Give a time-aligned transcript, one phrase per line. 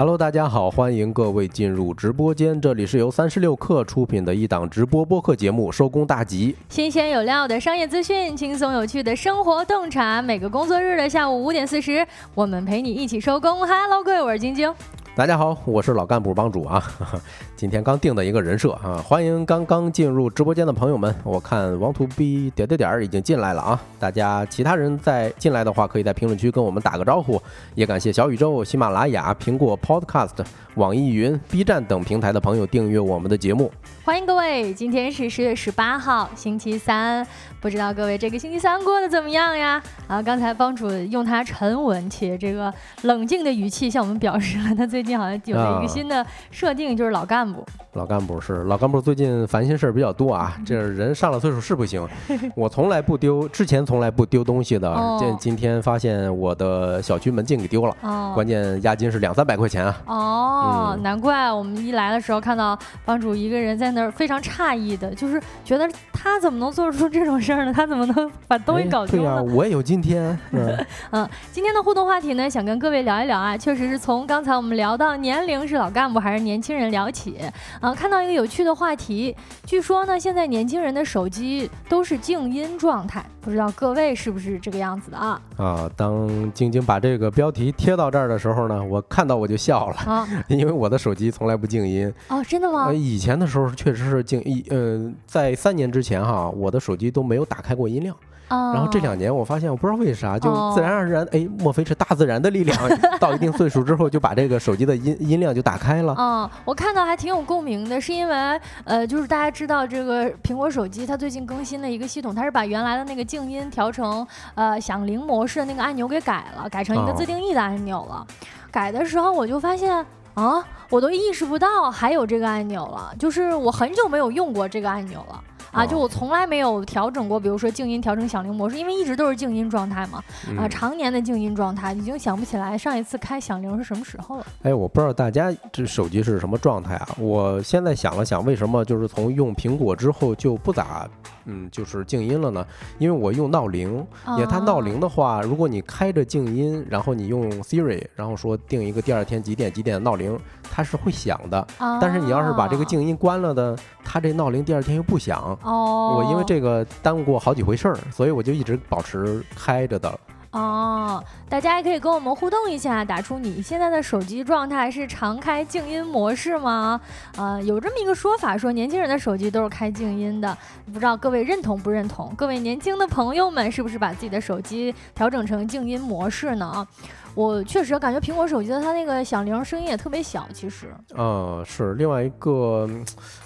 [0.00, 13.58] Hello，大家好，欢迎各位进入直播间，这里是由三十六氪出品的一档直播播客节目，收工大吉，新鲜有料的商业资讯，轻松有趣的生活洞察，每个工作日的下午五点四十，我们陪你一起收工。
[13.58, 14.74] Hello，各位，我是晶晶。
[15.20, 16.82] 大家好，我是老干部帮主啊，
[17.54, 21.14] 今天刚定的一个人设啊，欢迎刚刚进入直播间的朋友们。
[21.24, 27.38] 我看王图 B 点点点已经进来了啊，大家其他人在进来的话，可以在评论区跟我们打个招呼。
[27.74, 30.42] 也感谢小宇宙、喜马拉雅、苹果 Podcast、
[30.76, 33.70] 网易云、B 站等平台的朋友订阅我们的节目。
[34.02, 37.26] 欢迎各位，今天是十月十八号，星期三。
[37.60, 39.82] 不知道各位这个星期三过得怎么样呀？
[40.06, 47.64] 啊，刚才帮主用他沉稳且这个冷静的语气向我们表示了，他最近好像有了一个新的设定，就是老干部。
[47.94, 50.56] 老干部是老干部，最近烦心事儿比较多啊。
[50.64, 52.06] 这人上了岁数是不行，
[52.54, 54.96] 我从来不丢，之前从来不丢东西的。
[55.18, 57.96] 今今天发现我的小区门禁给丢了，
[58.32, 59.96] 关键押金是两三百块钱啊。
[60.06, 67.72] 哦，难怪我们一来的时候看到帮主一个人在那儿，非常诧异的，就是觉得他怎么能做出这种事儿呢。
[67.72, 69.42] 他怎么能把东西搞丢了？
[69.42, 70.38] 对呀，我也有今天。
[71.10, 77.36] 嗯，今天的互动话题呢，想跟各位聊一聊啊，确实是从刚才我们聊到年龄是老干部还是年轻人聊起
[77.80, 79.34] 啊，看到一个有趣的话题，
[79.64, 85.40] 据说呢，现在年轻人的手机都是静音状态，不知道各位是不是这个样子的啊？
[85.56, 92.92] 啊，当晶晶把这个标题贴到这儿的时候呢，我看到我就笑了啊， 因为我的手机从来不静音哦，真的吗？
[92.92, 97.40] 以前的时候确实是静一，呃，在三年之前哈，我的手机都没。
[97.40, 98.14] 有打开过音量，
[98.50, 102.76] 然后这两年我发现，我不知道为啥，就自然而然，哎，莫非是大自然的力量？
[103.20, 106.14] 到一定岁数之后，就把这个手机的音音量就打开了。
[106.18, 118.26] 嗯，我看到还挺有共鸣的，是因为，呃，就是大家知道这个苹果手机，它最近更新了一个系统，它是把原来的那个静音调成呃响铃模式的那个按钮给改了，改成一个自定义的按钮了。
[118.72, 120.04] 改的时候我就发现，
[120.34, 125.40] 啊，我都意识不到还有这个按钮了，就是我很久没有用过这个按钮了。
[125.70, 130.22] 啊，就我从来没有调整过，比如说静音调成响铃模式，因为一直都是静音状态嘛。
[130.58, 134.46] 啊，常年的静音状态，已经想不起来上一次开响铃是什么时候了。
[134.62, 137.08] 哎，我不知道大家这手机是什么状态啊？
[137.18, 141.08] 我现在想了想，为什么就是从用苹果之后就不咋，
[141.44, 142.66] 嗯，就是静音了呢？
[142.98, 151.66] 因为我用闹铃，因为它闹铃的话，如果你开着静音，然后你用 Siri，然后说定一个第二天几点几点的闹铃，它是会响的。
[152.00, 155.58] 但是你要是把这个静音关了的，它这闹铃第二天又不响。
[155.62, 160.20] 哦，我因为这个耽误过好几回事儿，所以我就一直保持开着的。
[160.52, 167.00] 哦，大家也可以跟我们互动一下，打出你现在的手机状态是常开静音模式吗？
[167.36, 172.34] 呃，有这么一个说法，说年轻人的手机都是开静音的，不知道各位认同不认同？
[172.36, 176.66] 各位年轻的朋友们，是不是把自己的手机调整成静音模式呢？
[176.66, 176.86] 啊
[177.34, 180.94] 我确实感觉苹果手机的它那个响铃声音也特别小，其实。
[181.16, 182.88] 嗯，是另外一个，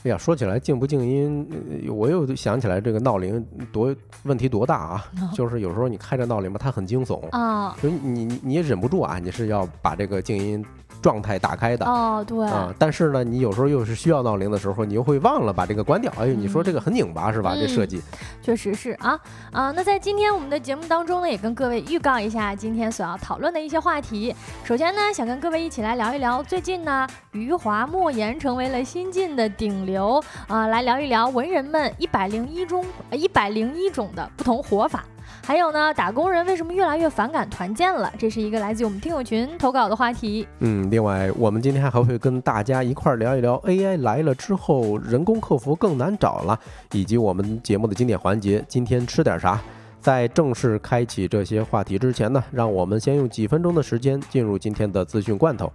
[0.04, 1.46] 哎呀，说起来静不静音，
[1.90, 5.04] 我又想起来这个闹铃多问题多大 啊！
[5.34, 10.64] 就是有时候你开着闹铃吧，它很惊悚啊，就你你你也忍不住啊，你是要把这个静音。
[11.04, 16.10] 状态打开的哦，对啊，但是呢，你有时候又是需要闹铃的时候，你又会忘了把这个关掉。
[16.18, 17.54] 哎呦，你说这个很拧巴是吧？
[17.54, 18.00] 这设计
[18.40, 19.20] 确实是啊
[19.52, 19.70] 啊。
[19.72, 24.34] 那在今天我们的节目当中呢，也跟各位预告一下今天所要讨论的一些话题。
[24.64, 32.82] 首先呢，想跟各位一起来聊一聊最近呢，余华莫言成为了新晋的顶流啊，来聊一聊文人们一百零一中
[33.12, 35.04] 一百零一种的不同活法。
[35.42, 38.12] 还有呢，打工人为什么越来越反感团建了？
[38.18, 40.46] 这是一个来自我们听友群投稿的话题。
[40.60, 46.58] 嗯，另外，我们今天还会跟大家一块儿聊一聊 AI 来了之后，人工客服更难找了，
[46.92, 49.60] 以及我们节目的经典环节，今天吃点啥？
[50.00, 55.72] 在正式开启这些话题之前呢，让我们先用几分钟的时间进入今天的资讯罐头。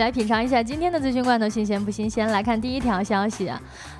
[0.00, 2.26] 来品尝一下今天的资讯罐头新鲜不新鲜？
[2.28, 3.52] 来看第一条消息。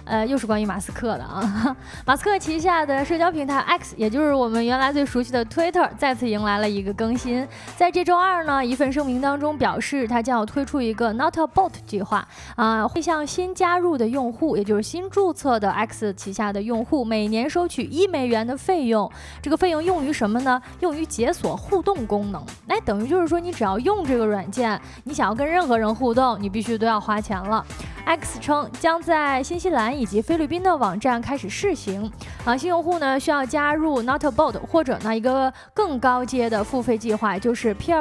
[0.05, 1.77] 呃，又是关于马斯克的啊。
[2.07, 7.47] 马斯克旗下的社交平台 X，也就是我们原来最熟悉的 Twitter，再次迎来了一个更新。
[7.77, 12.27] 在这周二呢，一份声明当中表示，他将要推出一个 Not a Bot 计划
[12.57, 19.11] 啊，会向新加入的用户，也就是新注册的 X 旗下的用户，每年收取一美元的费用。
[19.43, 20.61] 这个费用用于什么呢？
[20.81, 22.45] 用于解锁互动功能。
[22.67, 27.65] 那等于就是说，你只要用这个软件，你想要跟任何人互动，你必须都要花钱了。
[28.05, 32.11] X 称将在新西兰以及菲律宾的网站开始试行。
[32.45, 37.93] 啊，新用户呢需要加入 Notabot 或者呢一个更高阶的付费计划，就是 P，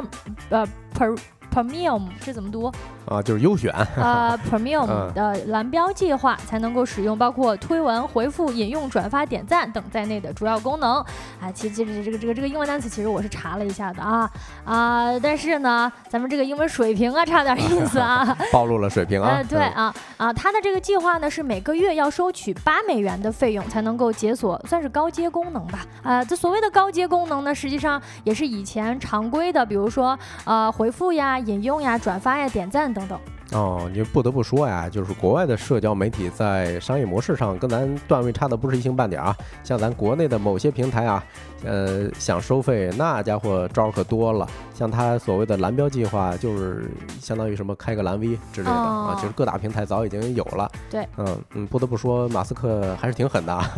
[0.50, 0.66] 呃
[0.98, 1.18] Per
[1.54, 2.72] Premium 是怎么读？
[3.06, 11.04] 啊，就是优选呃 Premium 的蓝标计划才能够使用包括推文、回复、引用、转发、点赞等在内的主要功能。
[11.42, 14.30] 啊，其实这个这个这个这个英文单词其实我是查了一下的啊
[14.64, 19.42] 啊，但是呢，咱们这个英文水平啊差点意思啊， 暴露了水平啊。
[19.50, 25.80] 对啊啊，它的这个计划呢是每个月要收取八美元的费用才能够解锁，算是高阶功能吧。
[26.04, 33.08] 啊，这所谓的高阶功能呢，实际上也是以前常规的，比如说呃回复呀、引用呀、转发呀、点赞等。
[33.08, 33.20] 等。
[33.52, 39.36] 哦，你不得不说呀，就是国外的社交媒体在商业模式上跟咱段位差的不是一星半点啊。
[39.64, 41.24] 像咱国内的某些平台啊，
[41.64, 44.48] 呃，想收费那家伙招可多了。
[44.74, 50.72] 像他所谓的蓝标计划，就是相当于什么开个蓝 V 之类的啊，其实各大平台早已经有了。
[50.90, 53.70] 对，嗯嗯，不得不说马斯克还是挺狠的啊。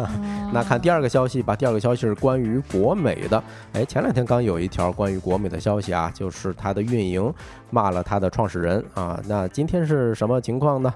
[0.54, 3.42] 那看第二个消息吧，第二个消息是关于国美的。
[3.74, 7.34] 哎，前两天刚有一条关于国美的消息啊，就是它的运营
[7.72, 9.20] 骂了它的创始人啊。
[9.28, 10.92] 那今明天是什么情况呢？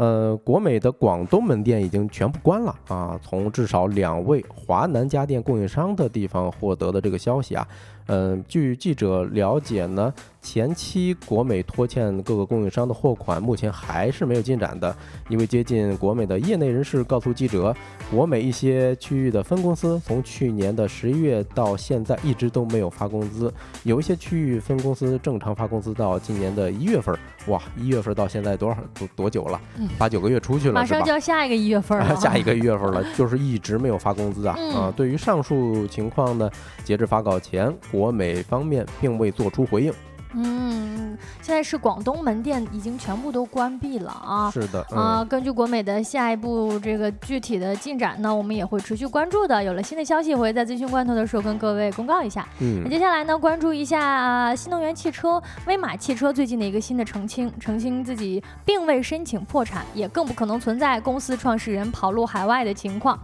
[0.00, 3.20] 呃，国美的广东门店已经全部关了啊。
[3.22, 7.68] 从至少两位华南家电供应商的地方获得的这个消息啊。
[8.06, 14.96] 嗯，据记者了解呢，前期国美拖欠各个供应商的货款，目前还是没有进展的。
[15.28, 17.76] 一位接近国美的业内人士告诉记者，
[18.10, 23.52] 国美一些区域的分公司从去年的十一月到现在一直都没有发工资，
[23.84, 27.16] 有一些区域分公司正常发工资到今年的一月份。
[27.46, 29.60] 哇，一月份到现在多少多多久了？
[29.98, 32.14] 八九个月出去了，马上就要下一个一月份了。
[32.16, 34.56] 下一个一月份了，就是一直没有发工资啊！
[34.74, 36.50] 啊，对于上述情况呢，
[36.84, 39.92] 截至发稿前，国美方面并未做出回应。
[40.34, 44.50] 嗯，现在是广东门店已经全部都关闭了啊！
[44.50, 49.62] 是的啊，根据国美的下一步这个具体的进展呢，我们也会持续关注的。
[49.62, 52.46] 有了新的消息，我会在资讯关头的时候跟各位公告一下。
[52.60, 63.18] 嗯，那接下来呢，关注一下新能源汽车威马汽车最近的一个新的澄清，澄清自己并未申请破产，也更不可能存在公司创始人跑路海外的情况。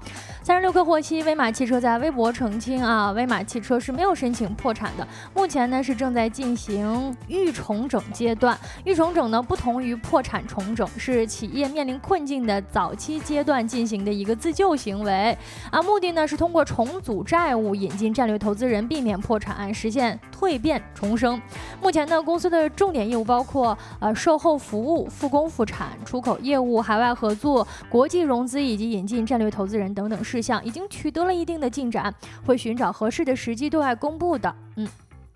[0.47, 5.05] 三十六氪获悉，威马汽车在微博澄清啊，威马汽车是没有申请破产的，
[5.35, 7.13] 目前呢是正在进行。
[7.27, 15.37] 预重整阶段，预重整呢不同于破产重整，是企业面临困境的早期阶段进行的一个自救行为
[15.73, 15.83] 啊。
[15.83, 21.43] 目的呢是通过重组债务，引进战略投资人，避免破产，实现蜕变重生。
[21.83, 34.55] 目前呢，公司的重点业务包括呃售后服务、复工复产、出口业务、海外合作、国际融资以及引进战略投资人等等事项，已经取得了一定的进展，会寻找合适的时机对外公布的。
[34.77, 34.89] 嗯。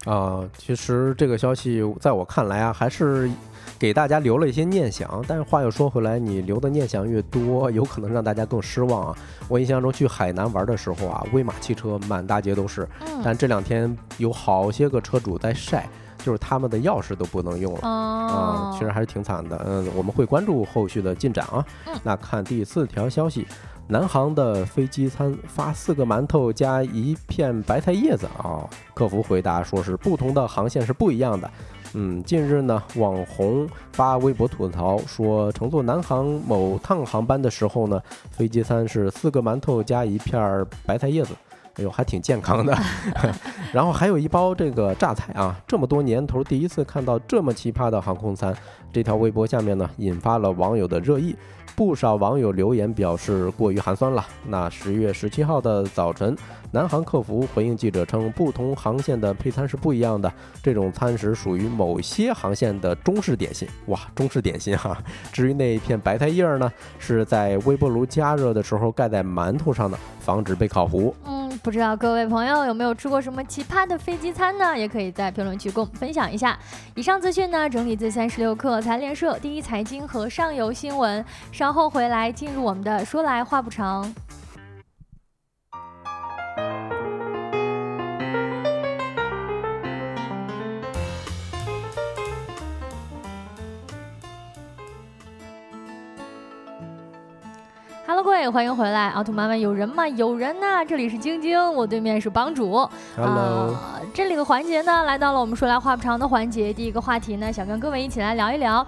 [0.06, 3.30] 啊，其实这个消息在我看来啊，还是
[3.78, 5.22] 给大家留了一些念想。
[5.28, 9.18] 但是话又说回来，你留的念想越多，有可能让大家更失望啊。
[9.46, 12.88] 我印象中去海南玩的时候啊，威马汽车满大街都是，
[13.22, 15.86] 但这两天有好些个车主在晒，
[16.24, 19.62] 就是他们的钥匙都不能用了啊，其实还是挺惨的。
[19.68, 21.62] 嗯，我们会关注后续的进展啊。
[22.02, 23.46] 那看第四条消息。
[23.90, 28.62] 南航的飞机餐发四个馒头加一片白菜叶子啊！
[28.94, 31.50] 客服回答说是不同的航线是不一样的。
[31.94, 41.34] 嗯，近日呢，网红发微博吐槽说，乘坐南航某趟航班的时候呢，飞机餐是四个馒头加一片白菜叶子，
[41.74, 42.72] 哎呦，还挺健康的。
[43.74, 48.56] 然后还有一包这个榨菜啊，这么多年头第一次看到这么奇葩的航空餐。
[48.92, 51.34] 这条微博下面呢，引发了网友的热议。
[51.74, 54.24] 不少网友留言表示过于寒酸了。
[54.46, 56.36] 那十月十七号的早晨，
[56.72, 60.30] 南航客服回应记者称，不同航线的配餐是不一样的，
[60.62, 63.66] 这种餐食属于某些航线的中式点心。
[63.86, 64.96] 哇，中式点心哈！
[65.32, 71.14] 至于那一片白菜叶儿呢，是在微波炉加热的时候盖在馒头上的，防止被烤糊。
[71.24, 74.76] 嗯，不知道各位朋友有没有吃过什么奇葩的飞机餐呢？
[74.76, 76.58] 也可以在评论区跟我们分享一下。
[76.94, 81.24] 以上资讯呢，整理自三十六氪财联社、第一财经和上游新闻。
[81.60, 84.10] 稍后回来进入我们的说来话不长。
[98.06, 99.10] Hello，各位，欢迎回来！
[99.10, 100.08] 奥特曼们有人吗？
[100.08, 100.82] 有人呐！
[100.82, 102.88] 这里是晶晶，我对面是帮主。
[103.14, 103.76] Hello，
[104.14, 106.72] 这里的环节呢，来到了我们说来话不长的环节。
[106.72, 108.86] 第一个话题呢，想跟各位一起来聊一聊。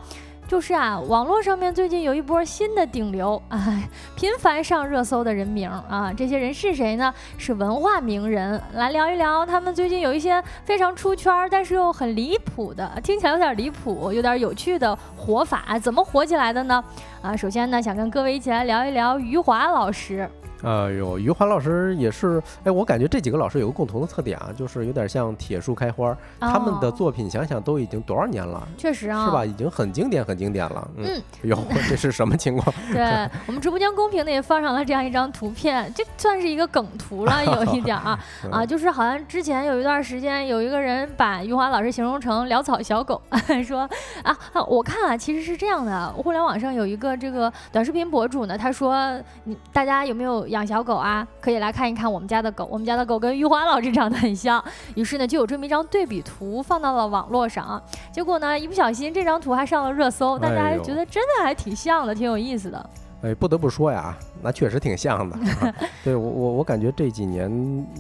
[0.53, 7.11] 就是啊，网络上面最近有一波新的顶流，哎， 频繁上热搜的人名啊，这些人是谁呢？
[7.39, 16.85] 是文化名人，来聊一聊他们最近有一些非常出圈，但是又很离谱的，听起来有点离谱，有点有趣的活法，怎么火起来的呢？
[17.23, 20.29] 啊，首先呢，想跟各位一起来聊一聊余华老师。
[20.63, 26.17] 哎呦，余华老师也是，哎，我感觉这几个老师有个共同的特点啊，就是有点像铁树开花。
[26.41, 28.67] 他们的作品想想都已经多少年了？
[28.77, 29.45] 确实啊，是吧？
[29.45, 30.89] 已经很经典，很经典了。
[30.97, 32.73] 嗯，哟， 这是什么情况？
[32.93, 33.03] 对
[33.47, 38.19] 我们直播间公屏呢也放上了这样一张图片，这算是一个梗图了， 有一点啊
[38.51, 43.21] 啊，就是好像之前有一段时间有一个人把余华老师形容成潦草小狗，
[43.67, 43.89] 说
[44.23, 44.37] 啊，
[44.69, 50.47] 我看啊，其实是这样的，互联网上有一个这个短视频博主呢，他说你大家有没有？
[50.53, 52.69] 养小狗啊，可以来看一看我们家的狗。
[52.71, 54.63] 我们家的狗跟玉华老师长得很像，
[54.95, 57.83] 于是呢，就有这么一张对比图放到了网络上啊。
[58.13, 62.91] 结果呢，一不小心这张图还上了热搜，大家还觉得真的还挺像的，挺有意思的。
[63.23, 65.39] 哎，不得不说呀，那确实挺像的。
[66.05, 67.51] 对我，我我感觉这几年，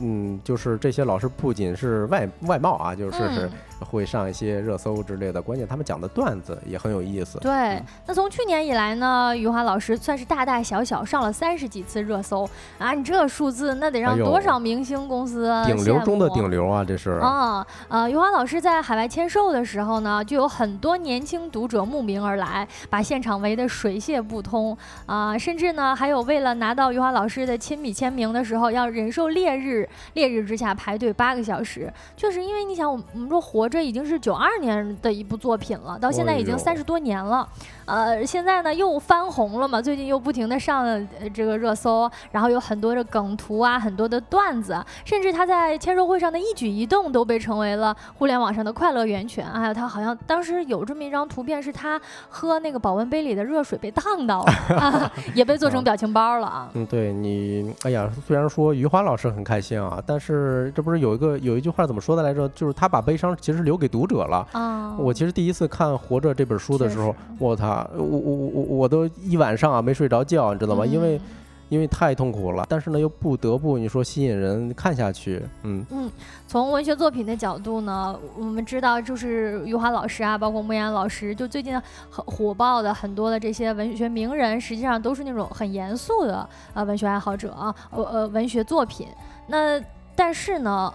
[0.00, 3.50] 嗯，就是这些老师不仅是外外貌啊，就是是。
[3.80, 7.38] 会上一些热搜之类的，关键他们讲的段子也很有意思。
[7.40, 12.48] 对，那从去年以来呢，余华老师算是大大小小上了三十几次热搜
[12.78, 12.92] 啊！
[12.92, 16.84] 你这数字，那得让多少明星公司顶流中的顶流啊！
[16.84, 24.76] 这是啊，呃，余华老师在海外签售的时候呢，就有很多年轻读者慕名而来，把现场围得水泄不通
[25.06, 25.36] 啊！
[25.36, 31.92] 甚至呢，还有为了拿到余华老师的亲笔签名的时候，要忍受烈日烈日之下排队八个小时。
[32.16, 33.71] 就是因为你想，我们我们说活。
[33.72, 37.48] 这已经是九二年的一部作品了，到现在已经三十多年了。
[37.86, 40.84] 呃，现在呢又翻红了嘛，最近又不停的上
[41.32, 49.46] 这个热搜，然后有很多的梗图啊，很多的段子，甚至他在签售会上的一举一动都被成为了互联网上的快乐源泉。
[49.46, 51.98] 还有他好像当时有这么一张图片，是他
[52.28, 56.68] 喝那个保温杯里的热水被烫到了， 也被做成表情包了啊。
[56.74, 62.46] 嗯，对你，哎呀，虽然说余华老师很开心啊，但是这不是有一个有一句话怎么说的来着？
[62.50, 63.51] 就是他把悲伤其实。
[63.60, 64.96] 留给读者了啊！
[64.98, 70.86] 我其实第一次看《活着》这本书的时候，我操，我我我我我都一晚上啊没睡着觉，你知道吗？
[70.86, 71.20] 因为
[71.68, 76.10] 因为太痛苦了，但是呢又不得不你说吸引人看下去，嗯嗯。
[76.46, 81.74] 从文学作品的角度呢，我们知道就是余华老师啊，包括莫言老师，就最近
[82.10, 89.08] 很火爆的很多的这些文学名人，实际上都是那种很严肃的呃文学爱好者啊，呃呃文学作品。
[89.46, 89.80] 那
[90.14, 90.92] 但是呢？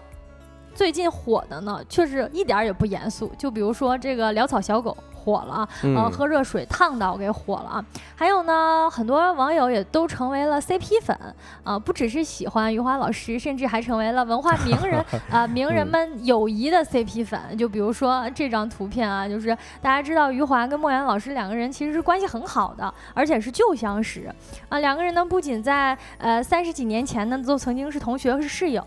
[0.77, 3.31] 最近火的呢，确实一点儿也不严肃。
[3.35, 4.95] 就比如说这个潦草小狗。
[5.27, 7.85] 火了，呃，喝热水烫到给火了啊！
[8.15, 11.17] 还有呢，很多网友也都成为了 CP 粉
[11.65, 17.37] 啊，不只是喜欢余华老师，甚至还成为了文化名人 啊，名人们友谊的 CP 粉。
[17.57, 19.49] 就比如说这张图片啊，就是
[19.81, 24.33] 大家知道余华跟莫言老师两个人其实是关系很好的，而且是旧相识
[24.69, 24.79] 啊。
[24.79, 28.81] 两个人呢，不仅在呃三十几年前呢都曾经是同学是室友，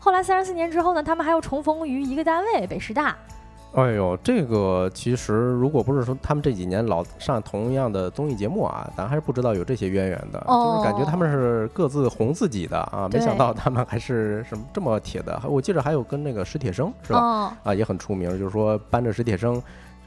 [0.00, 3.14] 后来三十四年之后呢，他们还要重逢于一个单位北师大。
[3.74, 10.38] 哎呦，这个其实如果不是说他们这几年老上同样的综艺节目啊，咱还是不知道有这些渊源的。
[10.46, 15.40] 就是感觉他们是各自红自己的啊，没想到他们还是什么这么铁的。
[15.48, 17.52] 我记得还有跟那个史铁生是吧？
[17.64, 19.60] 啊，也很出名，就是说搬着史铁生。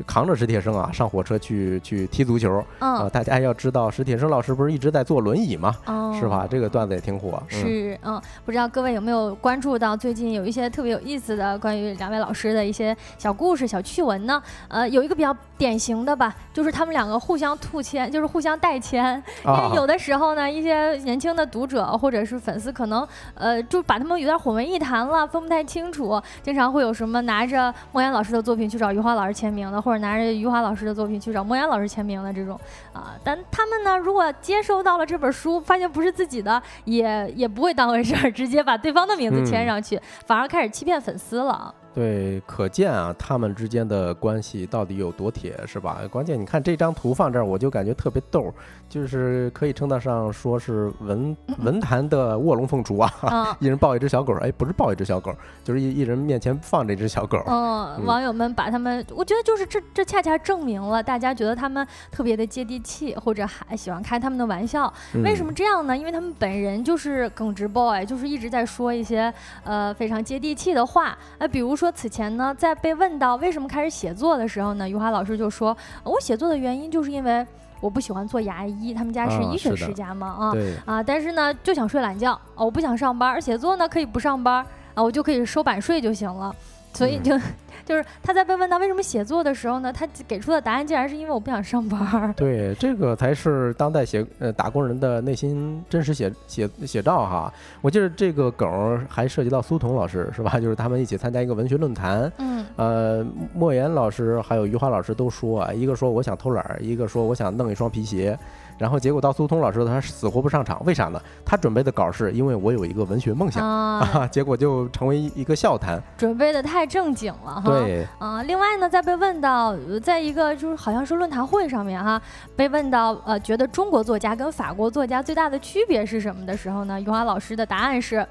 [0.05, 2.63] 扛着史铁生啊，上火车去去踢足球。
[2.79, 5.75] 嗯，大家要知道，史铁生老师不是一直在坐轮椅吗？
[6.19, 6.47] 是吧？
[6.49, 7.41] 这个段子也挺火。
[7.47, 14.41] 是，嗯，不知道各位有没有关注到最近有一些特别有意思的关于两位老师的一些小故事、小趣闻呢？
[14.67, 19.21] 呃，有一个比较典型的吧，就是他们两个互相吐签，就是互相代签。
[19.45, 26.21] 因为有的时候呢，一些年轻的读者或者是粉丝可能呃，就把他们有点混为一谈了，分不太清楚。
[26.41, 29.81] 经常会有什么拿着莫言老师的作品去找余华老师签名的。
[29.87, 32.59] 或者拿着余华老师的作品去找莫言老师签名的这种
[32.91, 41.73] 啊，但他们呢，如果接收到了这本书，发现不是自己的，也也不会当回事儿，直接把对方的名字签上去，反而开始欺骗粉丝了。
[41.97, 46.01] 对，可见啊，他们之间的关系到底有多铁，是吧？
[46.11, 48.53] 关键你看这张图放这儿，我就感觉特别逗，
[48.87, 53.11] 就是可以称得上说是文文坛的卧龙凤雏啊！
[53.59, 57.41] 一人抱一只小狗，哎，不是抱一只小狗，就是一一人面前放着一只小狗。
[57.47, 64.93] 嗯，网友们把他们，我觉得就是这这恰恰证明了大家觉得他们特别的接地气，或者还喜欢开他们的玩笑。
[65.23, 65.97] 为什么这样呢？
[65.97, 71.86] 因为他们本人就是耿直 boy，就是一直在说一些呃非常接地气的话，哎，比如说。
[71.91, 77.45] 此前呢，在被问到为什么开始写作的时候呢，余华老师就说：“我写作的原因就是因为
[77.79, 80.53] 我不喜欢做牙医，他们家是医学世家嘛，啊
[80.85, 86.55] 啊，但是呢就想睡懒觉啊，我不想上班，写作呢可以不上班啊，我就可以收版税就行了，
[86.93, 87.39] 所以就
[87.87, 92.33] 就是他在被问到为什么写作的时候呢，他给出的答案竟然是因为我不想上班。
[92.35, 97.51] 对，这个才是当代写呃打工人的内心真实写写写照哈。
[97.81, 100.59] 我记得这个梗还涉及到苏童老师是吧？
[100.59, 108.37] 就是他们一起参加一个文学论坛，嗯，呃，莫言老师还有余华老师都说啊，一个说我想偷懒，一个说我想弄一双皮鞋。
[108.77, 111.19] 然后结果到苏通老师，他死活不上场，为啥呢？
[111.45, 117.63] 他准备的稿是因为我有一个文学梦想 啊，结果就成为一个笑谈，准备的太正经了哈。
[117.65, 122.21] 对啊，另外呢，在被问到，在一个就是好像是论坛会上面哈，
[122.55, 128.25] 被问到呃，觉得中国作家跟法国作家最大的区别是什么的时候呢，余华老师的答案是。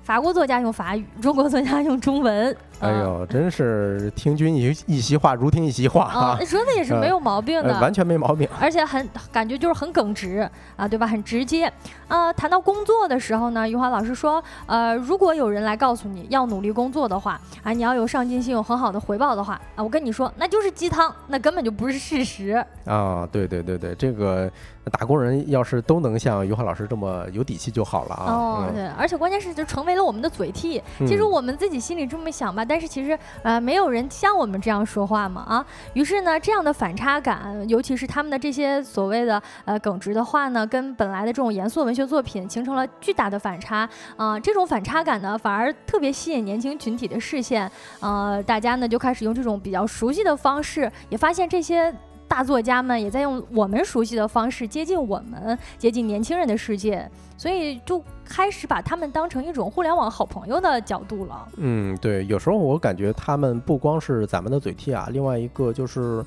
[0.00, 2.56] 法国作家用法语，中国作家用中文。
[2.80, 6.38] 哎呦，真是听君一一席话，如听一席话啊！
[6.44, 11.06] 说的也是没有毛病的，完全没毛病，而且很感觉就是很耿直啊，对吧？
[11.06, 11.72] 很直接
[12.06, 12.32] 啊。
[12.32, 23.28] 谈到工作的时候呢，余华老师说，呃，如果有人来告诉你要努力工作的话，啊，你要有上进心，有很好的回报的话，啊，我跟你说，那就是鸡汤，那根本就不是事实啊！
[23.32, 24.50] 对对对对，这个。
[24.90, 28.32] 打工人要是都能像余华老师这么有底气就好了啊！
[28.32, 30.82] 哦，对，而且关键是就成为了我们的嘴替。
[31.00, 35.66] 其实我们自己心里这么想吧，但是其实呃，没有人像我们这样说话嘛啊！
[35.94, 44.38] 于是呢，这样的反差感，尤其是他们的这些所谓的呃耿直的话呢，跟本来的这种严肃文学作品形成了巨大的反差啊！
[44.38, 47.70] 这种反差感呢，反而特别吸引年轻群体的视线，
[48.00, 51.94] 呃，大家呢就开始用这种比较熟悉的方式，也发现这些。
[52.28, 61.48] 大作家们也在用我们熟悉的方式接近我们，接近年轻人的世界，所以就开始把他们当成一种互联网好朋友的角度了。
[61.56, 66.22] 嗯，对，有时候我感觉他们不光是咱们的嘴替啊，另外一个就是，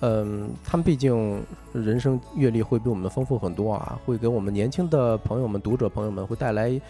[0.00, 1.42] 嗯，他们毕竟
[1.72, 6.80] 人生阅历会比我们丰富很多啊，会给我们年轻的朋友们、读者朋友们会带来。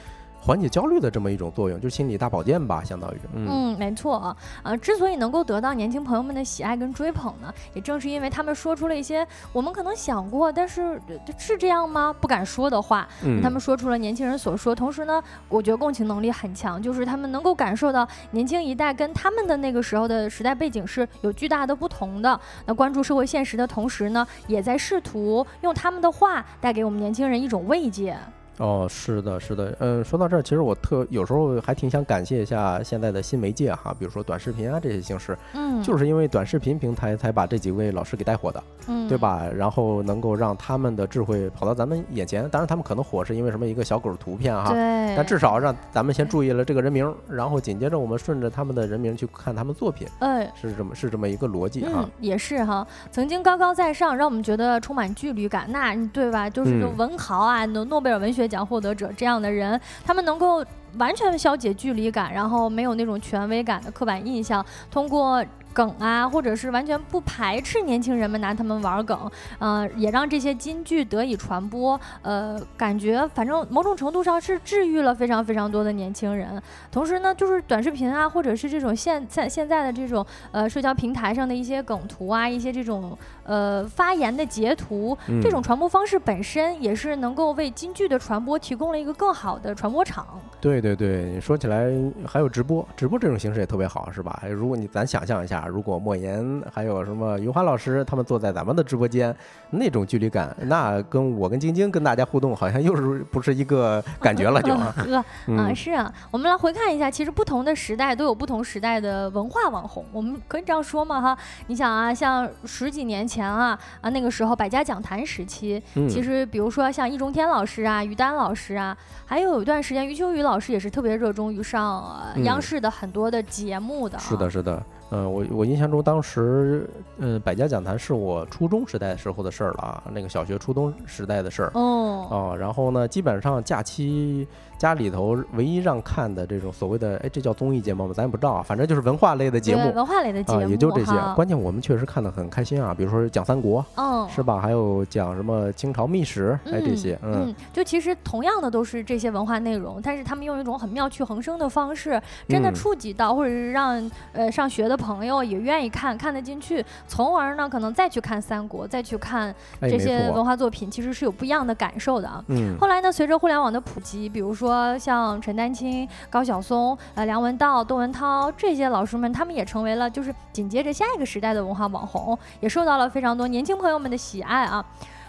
[0.45, 3.21] 缓解焦虑的这么一种作用，就是心理大保健吧，相当于。
[3.35, 4.37] 嗯，没错啊。
[4.63, 11.01] 呃，之所以能够得到年轻朋友们的喜爱跟追捧呢，也正是因为他们说出了一些我们可能想过，但是
[11.39, 12.15] 是这样吗？
[12.21, 13.09] 不敢说的话。
[13.25, 13.41] 嗯。
[13.41, 22.39] 他们说出了年轻人所说，同时呢，我觉得共情能力很强，就是他们能够感受到年轻一代跟他们的那个时候的时代背景是有巨大的不同的。
[22.67, 28.15] 那关注社会现实的同时呢，也在试图用他们的话带给我们年轻人一种慰藉。
[28.59, 39.43] 哦，是的，是的，嗯，说到这儿，其实我特有时候还挺想感谢一下现在的新媒介哈，比如说短视频啊这些形式，嗯，就是因为短视频平台才把这几位老师给带火的，嗯，对吧？
[39.55, 56.49] 然后能够让他们的智慧跑到咱们眼前，当然他们可能火是因为什么一个小狗图片哈，对，但至少让咱们先注意了这个人名，然后紧接着我们顺着他们的人名去看他们作品，哎，是这么是这么一个逻辑哈，也是哈，曾经高高在上，让我们觉得充满距离感，那对吧？
[56.49, 59.25] 就是文豪啊，诺诺贝尔文学奖获得者这。
[59.25, 60.63] 这样的人，他们能够
[60.99, 65.43] 完全消解距离感，然后没有那种权威感的刻板印象，通过。
[65.75, 76.63] 梗啊，或者是完全不排斥年轻人们拿他们玩梗，呃，也让这些金句得以传播，呃，感觉反正某种程度上是治愈了非常非常多的年轻人。
[76.93, 90.41] 同时呢，就是短视频啊，或者是这种现在现在的这种呃社交平台上的一些梗图啊，一些这种呃发言的截图，这种传播方式本身也是能够为金句的传播提供了一个更好的传播场。
[90.61, 91.91] 对对对，说起来
[92.25, 94.41] 还有直播，直播这种形式也特别好，是吧？
[94.49, 95.64] 如果你咱想象一下。
[95.67, 99.35] 如果莫言还有什么余华老师他们坐在咱们的直播间，
[99.71, 104.63] 那种距离感，那跟我跟晶晶跟大家互动，好像又是不是一个感觉了？
[104.63, 105.25] 就呵
[105.57, 111.21] 啊，是啊，我们来回看一下，其实不同的时代都有不同时代的文化网红，我们可以这样说嘛？
[111.21, 118.97] 哈，你想啊，像十几年前啊啊那个时候百家讲坛时期，其实比如说像易中天老师啊、于丹老师啊，
[119.27, 122.05] 还有有一段时间余秋雨老师也是特别热衷于上
[122.45, 124.19] 央视的很多的节目的。
[124.19, 124.83] 是的，是的。
[125.11, 126.89] 嗯，我我印象中当时，
[127.19, 131.71] 嗯，百家讲坛是我初中时代时候的事儿了啊，那个小学、初中时代的事儿。
[131.75, 134.47] 哦，哦，然后呢，基本上假期。
[134.79, 138.13] 家里头唯一让看的这种所谓的，哎，这叫综艺节目吗？
[138.15, 141.13] 咱也不知道啊，反正就是文化类的节目，文化类的节目啊，也就这些。
[141.35, 144.61] 关键我们确实看得很开心啊，比如说讲三国，嗯，是吧？
[144.61, 162.45] 还有讲什么清朝秘史，哎，这些，嗯，就其实同样的都是这些文化内容，但是他们用一种很妙趣横生的方式，真的触及到，或者是让呃上学的朋友也愿意看，看得进去，从而呢可能再去看三国，再去看这些文化作品，其实是有不一样的感受的啊。
[162.49, 164.64] 嗯，后来呢，随着互联网的普及，比如说。
[164.65, 174.83] 说像陈丹青、高晓松、呃梁文道、窦文涛这些老师们，他们也成为了就是紧接着下一个时代的文化网红，也受到了非常多年轻朋友们的喜爱啊。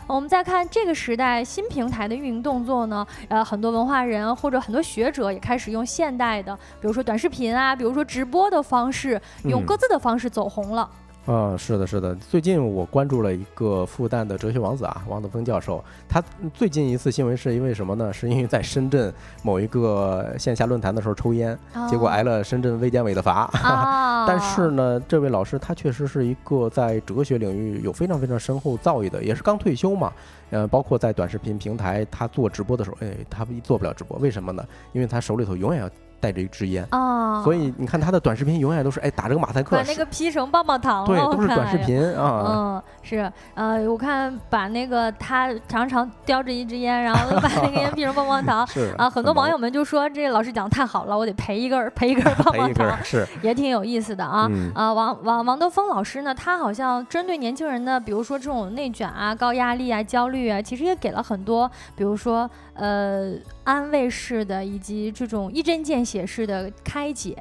[0.08, 10.89] 我们再看这个时代新平台的运营动作呢，呃，很多文化人或者很多学者也开始用现代的，比如说短视频啊，比如说直播的方式，用各自的方式走红了。
[11.25, 12.13] 啊，是的，是的。
[12.15, 15.83] 最近我关注了一个复旦的哲学王子啊，王德峰教授。
[16.07, 18.13] 他最近一次新闻是因为什么呢？
[18.13, 19.11] 是因为在深圳
[19.41, 21.57] 某一个线下论坛的时候抽烟，
[21.89, 23.49] 结果挨了深圳卫健委的罚。
[24.27, 30.13] 但是呢，这位老师他确实是一个在哲学领域有非常非常深厚造诣的，也是刚退休嘛。
[30.51, 34.63] 呃，包括在短视频平台他做直播的时候，哎，他做不了直播，为什么呢？
[34.93, 35.89] 因为他手里头永远要。
[36.19, 36.86] 带着一支烟。
[36.91, 42.43] 啊，所以你看他的短视频永远都是哎打这个马赛克，把那个 P 成棒棒糖，对，都是短视频啊。
[42.47, 43.32] 嗯，是。
[43.54, 53.25] 呃，我看把那个他常常叼着一支烟，然后把那个烟 P 成棒棒糖， 是啊，很多网友们就说这老师讲的太好了，我得赔一根 赔一根棒棒糖，是。
[53.41, 54.49] 也挺有意思的啊。
[54.73, 63.34] 啊，王王王德峰老师呢，他好像针对年轻人的，比如说这种内卷啊、高压力啊、焦虑啊，其实也给了很多，比如说呃
[63.65, 66.71] 安慰式的以及这种一针见血式的。
[66.86, 67.36] 开解，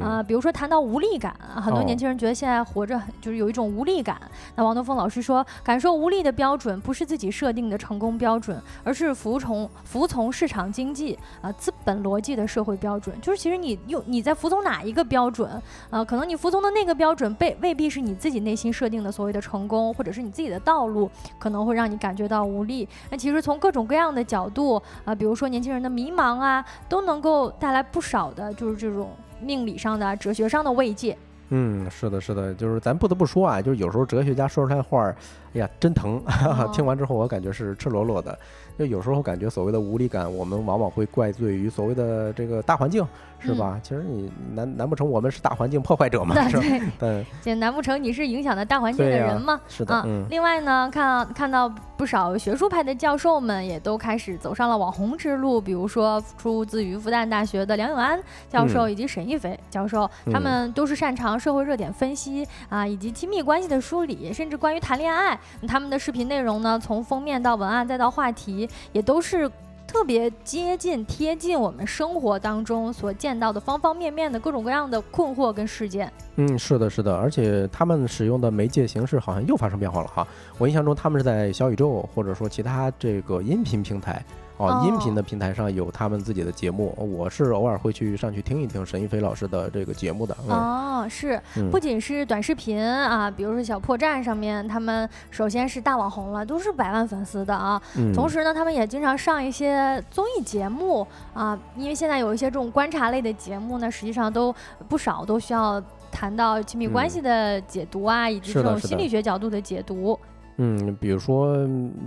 [0.00, 4.18] 啊，比如说谈到无力感，很多年轻人觉得现在活着很就是有一种无力感。
[4.54, 13.14] 那王东峰老师说，感受无力的标准不是自己设定的成功标准，而是服从服从市场经济啊资本逻辑的社会标准。
[13.20, 15.50] 就是其实你用你在服从哪一个标准
[15.90, 16.04] 啊？
[16.04, 22.88] 可能你服从的那个标准被未必是你自己内心设定的所谓的成功，或者是你自己的道路，可能会让你感觉到无力。
[23.10, 29.10] 那其实从各种各样的角度啊，比如说年轻人的迷茫啊，都能够带来不少的，就是这种。
[29.40, 31.14] 命理上的、哲学上的慰藉。
[31.50, 35.12] 嗯，是的，是的，就是咱不得不说啊，就是有时候哲学家说出来的话，
[35.54, 36.22] 哎呀，真疼。
[36.72, 38.36] 听完之后，我感觉是赤裸裸的。
[38.76, 43.06] 就有时候感觉所谓的无力感，我们往往会怪罪于所谓的这个大环境。
[43.40, 43.78] 是吧？
[43.82, 46.34] 其实你难难不成我们是大环境破坏者吗？
[46.48, 49.60] 对对，这 难不成你是影响的大环境的人吗？
[49.68, 50.02] 是的。
[50.06, 50.24] 嗯。
[50.30, 69.50] 另外呢，看看到不少学术派的教授们也都开始走上了网红之路，比如说出自于复旦大学的梁永安教授以及沈一斐教授，他们都是擅长社会热点分析啊，以及亲密关系的梳理，甚至关于谈恋爱，他们的视频内容呢，从封面到文案再到话题，也都是。
[69.86, 76.10] 特别接近、贴近我们生活当中所见到的方方面面的各种各样的困惑跟事件。
[76.34, 80.26] 嗯，是的，是的，而且他们使用的媒介形式好像又发生变化了哈。
[80.58, 84.24] 我印象中他们是在小宇宙或者说其他这个音频平台。
[84.56, 90.36] 哦，音频的平台上有他们自己的节目，我是偶尔会去上去听一听沈一飞老师的这个节目的。
[90.48, 91.40] 哦，是，
[91.72, 97.82] 不仅是短视频啊，比如说小破站上面，他们首先是大网红了，都是百万粉丝的啊。
[98.14, 104.54] 同时呢，他们也经常上一些综艺节目啊，因为现在有一些这种观察类的节目呢，实际上都
[104.88, 110.16] 不少都需要谈到亲密关系的解读啊，以及这种心理学角度的解读。
[110.56, 111.56] 嗯，比如说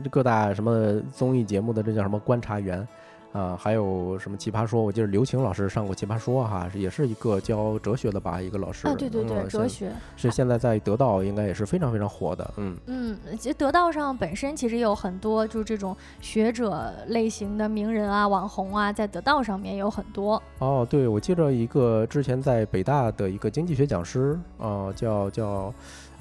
[0.10, 2.88] 各大什么综艺节目的这叫什么观察员，
[3.33, 4.81] 啊，还有什么奇葩说？
[4.81, 8.88] 我记得刘晴老师上过奇葩说哈，也是一个教哲学的吧，一个老师。
[8.88, 12.53] 啊，对对对，哲学是现在在得到应该也是非常非常火的。
[12.55, 20.41] 嗯嗯，其实得道上本身其实有很多就是这种学者类型的名人啊、网红啊，在得道上面有很多。
[20.60, 25.73] 哦，对，我记着一个之前在北大的一个经济学讲师，啊，叫叫。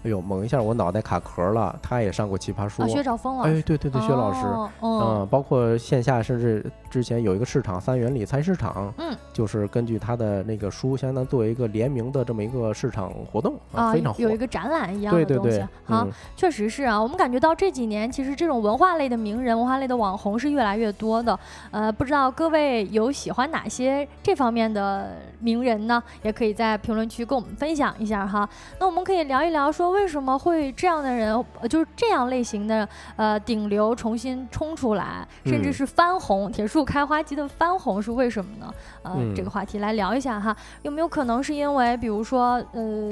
[0.06, 1.76] 哎呦，猛一下，我脑袋卡壳了。
[1.82, 3.50] 他也上过《奇葩说》，薛兆丰老师。
[3.50, 4.46] 哎，对对对，薛老师，
[4.80, 15.60] 嗯，包括线下，甚至之前有一个市场三元理财市场，嗯，就是根据他的那个书，相当作为一个联名的这么一个市场活动啊，非常有一个展览一样的东西。
[15.84, 21.36] 好，确实是啊，我们感觉到这几年其实这种文化类的名人、文化类的网红是越来越多的。
[21.72, 26.00] 呃，不知道各位有喜欢哪些这方面的名人呢？
[26.22, 28.48] 也可以在评论区跟我们分享一下哈。
[28.78, 29.95] 那我们可以聊一聊说。
[29.96, 38.72] 为什么会这样的人，就是这样类型的呃顶流重新冲出来，甚至是翻红，铁树开花级的翻红是为什么呢？
[39.02, 43.10] 呃，这个话题来聊一下哈，有没有可能是因为比如说呃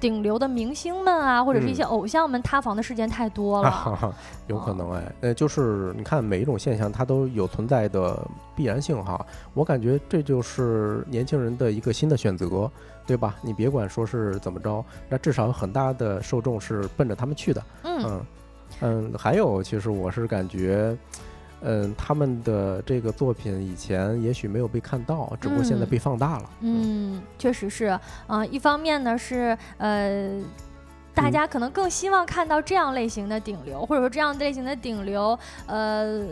[0.00, 4.14] 顶流的明星们啊，或者是一些偶像们塌房的事件太多了？
[4.46, 9.24] 有可能哎，呃，就是你看每一种现象它都有存在的必然性哈，
[9.54, 12.70] 我感觉这就是年轻人的一个新的选择。
[13.08, 13.36] 对吧？
[13.40, 17.62] 你别管说是怎么着，那至少有很大的受众是奔着他们去的。
[17.84, 18.20] 嗯
[18.82, 20.94] 嗯，还有，其实我是感觉，
[21.62, 26.50] 嗯，他们的这个作品以前也许没有被看到，只不过现在被放大了。
[26.60, 27.98] 嗯，确实是。
[28.26, 30.40] 嗯，一方面呢是呃，
[31.14, 36.24] 大家可能更希望看到这样类型的顶流，或者说这样类型的顶流，呃，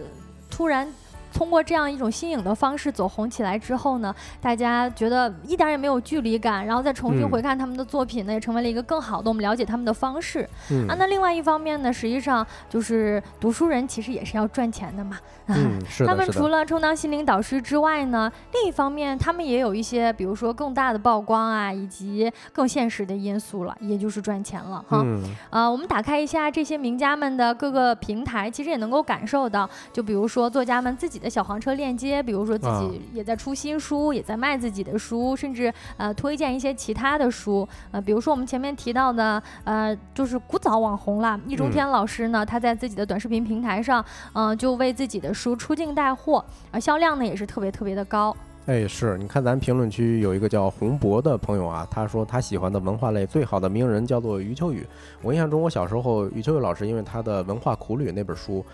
[0.51, 0.89] 突然。
[1.37, 10.49] 通过这样一种新颖的方式走红起来之后呢，大家觉得一点也没有距离感，然后再重新回看他们的作品呢，也成为了一个更好的我们了解他们的方式。
[10.89, 15.19] 啊，那另外一方面呢，实际上就是读书人其实也是要赚钱的嘛。
[15.49, 25.05] 嗯， 是他们除了充当心灵导师之外呢，另一方面他们也有一些，比如说更大的曝光啊，以及更现实的因素了，也就是赚钱了哈。
[25.51, 37.67] 呃，我们打开一下这些名家们的各个平台，其实也能够感受到，就比如说作家们自己的小黄车链接，比如说自己也在出新书，也在卖自己的书，甚至呃推荐一些其他的书。
[37.91, 48.37] 呃，比如说我们前面提到的，呃，就是古早网红啦，易中天老师呢，他在自己的短视频平台上，嗯，就为自己的书出镜带货，而销量呢也是特别特别的高。
[48.67, 54.85] 哎，是你看咱评论区有一个叫洪博的朋友啊，他说他喜欢的文化类最好的名人叫做余秋雨。
[55.23, 58.67] 我印象中，我小时候余秋雨老师因为他的《文化苦旅》那本书，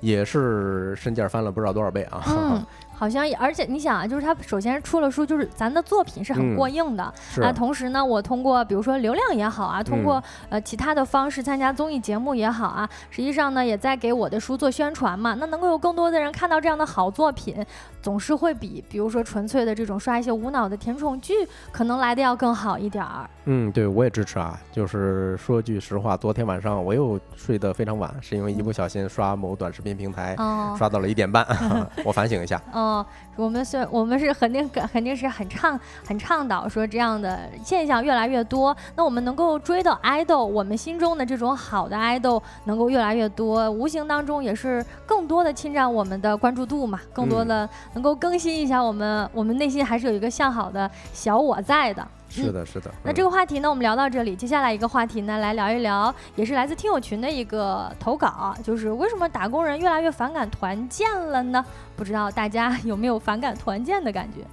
[0.00, 2.66] 也是身价翻了不知道多少倍啊。
[2.98, 7.14] 好像，而且你想啊，就是他首先出了书，就是咱的作品是很过硬的。
[7.36, 15.36] 那同时呢，我通过比如说流量也好啊，通过呃其他的方式参加综艺节目也好啊，实际上呢也在给我的书做宣传嘛。
[15.38, 17.64] 那能够有更多的人看到这样的好作品，
[18.02, 21.34] 总是会比比如说纯粹的这种刷一些无脑的甜宠剧
[21.70, 23.30] 可能来的要更好一点儿。
[23.44, 24.58] 嗯，对，我也支持啊。
[24.72, 30.34] 就是说句实话，昨天晚上我又睡得非常晚，是因为一不小心刷某短视频平台
[30.76, 31.46] 刷到了一点半，
[32.04, 32.60] 我反省一下。
[32.72, 32.87] 哦，
[33.36, 38.76] 我们虽，我们是肯定肯定是很倡很倡导说这样的现象越来越多。
[38.96, 52.06] 那我们能够追到 idol，我们心中的这种好的 idol 能够越来越多，无形当中也是更多的侵占我们的关注度嘛，更多的能够更新一下我们，我们内心还是有一个向好的小我在的。
[52.28, 52.90] 是的，是的。
[53.02, 61.64] 那这个话题呢，我们聊到这里，接下来一个话题呢，来聊一聊，也是来自听友群的一个投稿，就是为什么打工人越来越反感团建了呢？
[61.96, 64.46] 不知道大家有没有反感团建的感觉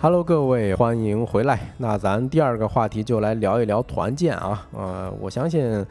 [0.00, 1.74] ？Hello，各位，欢迎回来。
[1.76, 4.64] 那咱第二个话题就来聊一聊团建啊。
[4.72, 5.84] 呃，我相信，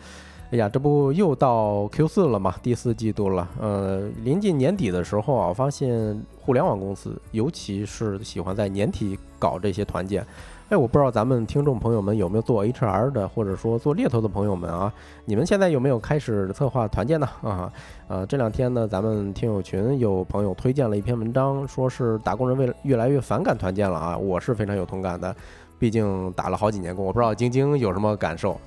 [0.49, 3.45] 哎呀，这不又到 Q 四了嘛，第四季度了。
[3.59, 10.25] 呃，临近年底的时候啊，我发现互联网公司，尤其是喜欢在年底搞这些团建。
[10.69, 14.91] 哎，我不知道咱们听众朋友们有没有做 HR 的，或者说做猎头的朋友们啊，
[15.23, 17.29] 你们现在有没有开始策划团建呢？
[17.41, 17.71] 啊，
[18.09, 25.33] 呃，这两天呢，咱们听友群有朋友推荐了一篇文章，说是打工人为了越来越反感团建了啊，我是非常有同感的，
[25.79, 28.59] 毕竟打了好几年工，我不知道晶晶有什么感受。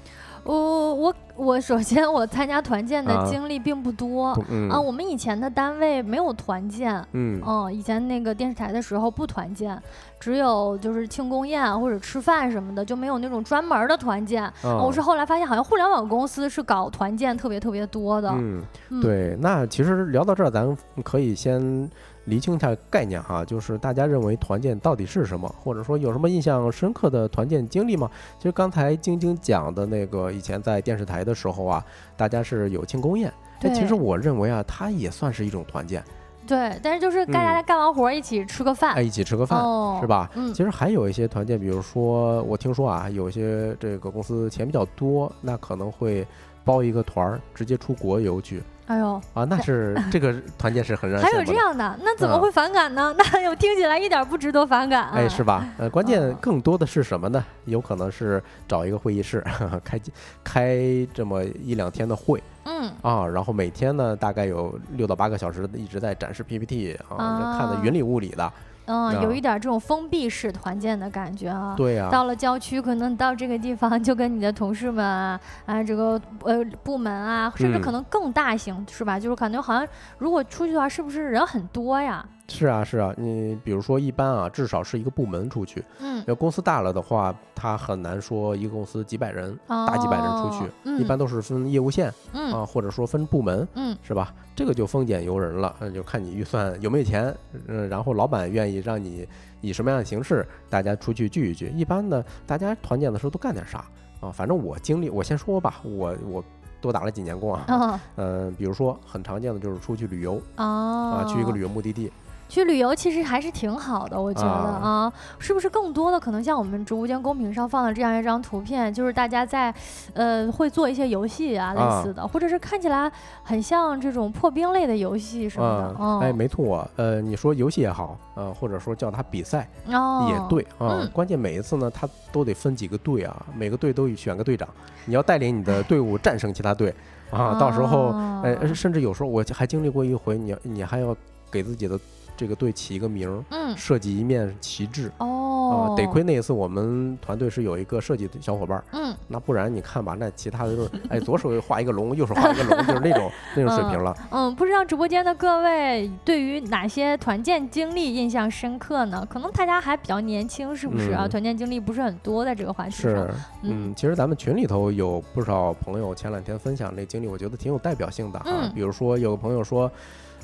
[0.45, 4.27] 我我我首先我参加团建的经历并不多
[4.71, 7.41] 啊，我们以前的单位没有团建，嗯，
[7.73, 9.81] 以前那个电视台的时候不团建，
[10.19, 14.51] 只有就是庆功宴或者吃饭什么的，就没有那种专门的团建。
[14.63, 18.31] 我是后来发现好像互联网公司是搞团建特别特别多的。
[18.33, 18.63] 嗯，
[19.01, 21.91] 对，那其实聊到这儿，咱可以先。
[22.31, 28.11] 厘清一下概念哈，就是大家认为团建到底是什么，或者说有什么印象深刻的团建经历吗？
[28.39, 31.85] 其实刚才晶晶讲的那个以前在电视台的时候啊，
[32.17, 36.03] 大家是有庆功宴，这其实我认为啊，它也算是一种团建。
[36.47, 39.61] 对，但是就是大家干完活一起吃个饭，哎，一起吃个饭
[40.01, 40.29] 是吧？
[40.35, 46.27] 嗯，其实还有一些团建，比如说我听说啊，有一些这个公司钱比较多，那可能会
[46.65, 48.63] 包一个团儿，直接出国游去。
[48.91, 53.15] 哎呦啊，那是这个团建是很让还有这样的，那怎么会反感呢？
[53.17, 55.13] 那又听起来一点不值得反感啊！
[55.15, 55.65] 哎，是吧？
[55.79, 57.45] 呃，关键更多的是什么呢？
[57.67, 59.45] 有可能是找一个会议室，
[59.85, 60.01] 开
[60.43, 68.53] 开这么一两天的会，嗯啊，然后每天呢大概有六到八个小时一直在展示 PPT 啊，看的云里雾里的。
[68.87, 71.75] 嗯，有一点这种封闭式团建的感觉啊。
[71.77, 72.09] 对呀。
[72.11, 79.19] 到了郊区，可能到这个地方就跟你的同事们啊，啊，这个呃部门啊，甚至可能更大型，是吧？
[79.19, 79.87] 就是感觉好像
[80.19, 82.25] 如果出去的话，是不是人很多呀？
[82.51, 85.83] 是啊，是啊，你比如说一般啊，至少是一个部门出去。
[86.01, 86.23] 嗯。
[86.27, 90.71] 要公司大了的话，他很难说一个公司几百人，大几百人出去。
[90.85, 91.01] 嗯。
[91.01, 94.35] 一般都是分业务线，嗯啊，或者说分部门，嗯，是吧？
[94.55, 97.35] 这个就丰俭由人了，那就看你预算有没有钱，
[97.69, 99.27] 嗯，然后老板愿意让你
[99.61, 101.73] 以什么样的形式，大家出去聚一聚。
[101.75, 103.85] 一般呢，大家团建的时候都干点啥
[104.21, 104.31] 啊？
[104.31, 106.45] 反正我经历，我先说吧，我我
[106.81, 108.01] 多打了几年工啊。
[108.17, 108.55] 嗯。
[108.59, 112.13] 比如说很常见的就是出去旅游啊，去一个旅游目的地。
[112.51, 119.73] 去旅游其实还是挺好的，我觉得啊，是不是更多的可能像我们直播间公屏上放的这样一张图片，就是大家在
[120.15, 123.11] 呃会做一些游戏啊类似的，或者是看起来
[123.45, 126.27] 很像这种破冰类的游戏什么的。
[126.27, 131.09] 哎，没错，呃，你说游戏也好，呃，或者说叫它比赛也对啊。
[131.13, 134.69] 关键每一次呢，它都得分几个队啊，每个队都选个队长，
[135.05, 136.93] 你要带领你的队伍战胜其他队
[137.31, 137.57] 啊。
[137.61, 138.09] 到时候，
[138.43, 141.17] 呃，甚至有时候我还经历过一回，你你还要
[141.49, 141.97] 给自己的。
[142.41, 154.17] 这个队起一个名儿，嗯，设计一面旗帜，哦，得亏那一次我们团队是有一个设计的小伙伴，嗯，那不然你看吧，那其他的都是，哎，左手画一个龙，右手画一个龙，就是那种 那种水平了。
[154.31, 159.23] 嗯，不知道直播间的各位对于哪些团建经历印象深刻呢？
[159.29, 161.29] 可能大家还比较年轻，是不是啊？
[161.29, 163.13] 团建经历不是很多，在这个话题上。
[163.13, 163.31] 是，
[163.65, 168.73] 嗯，其实咱们群里头有不少朋友前两天分享那经历，我觉得挺有代表性的啊。
[168.75, 169.93] 比如说有个朋友说。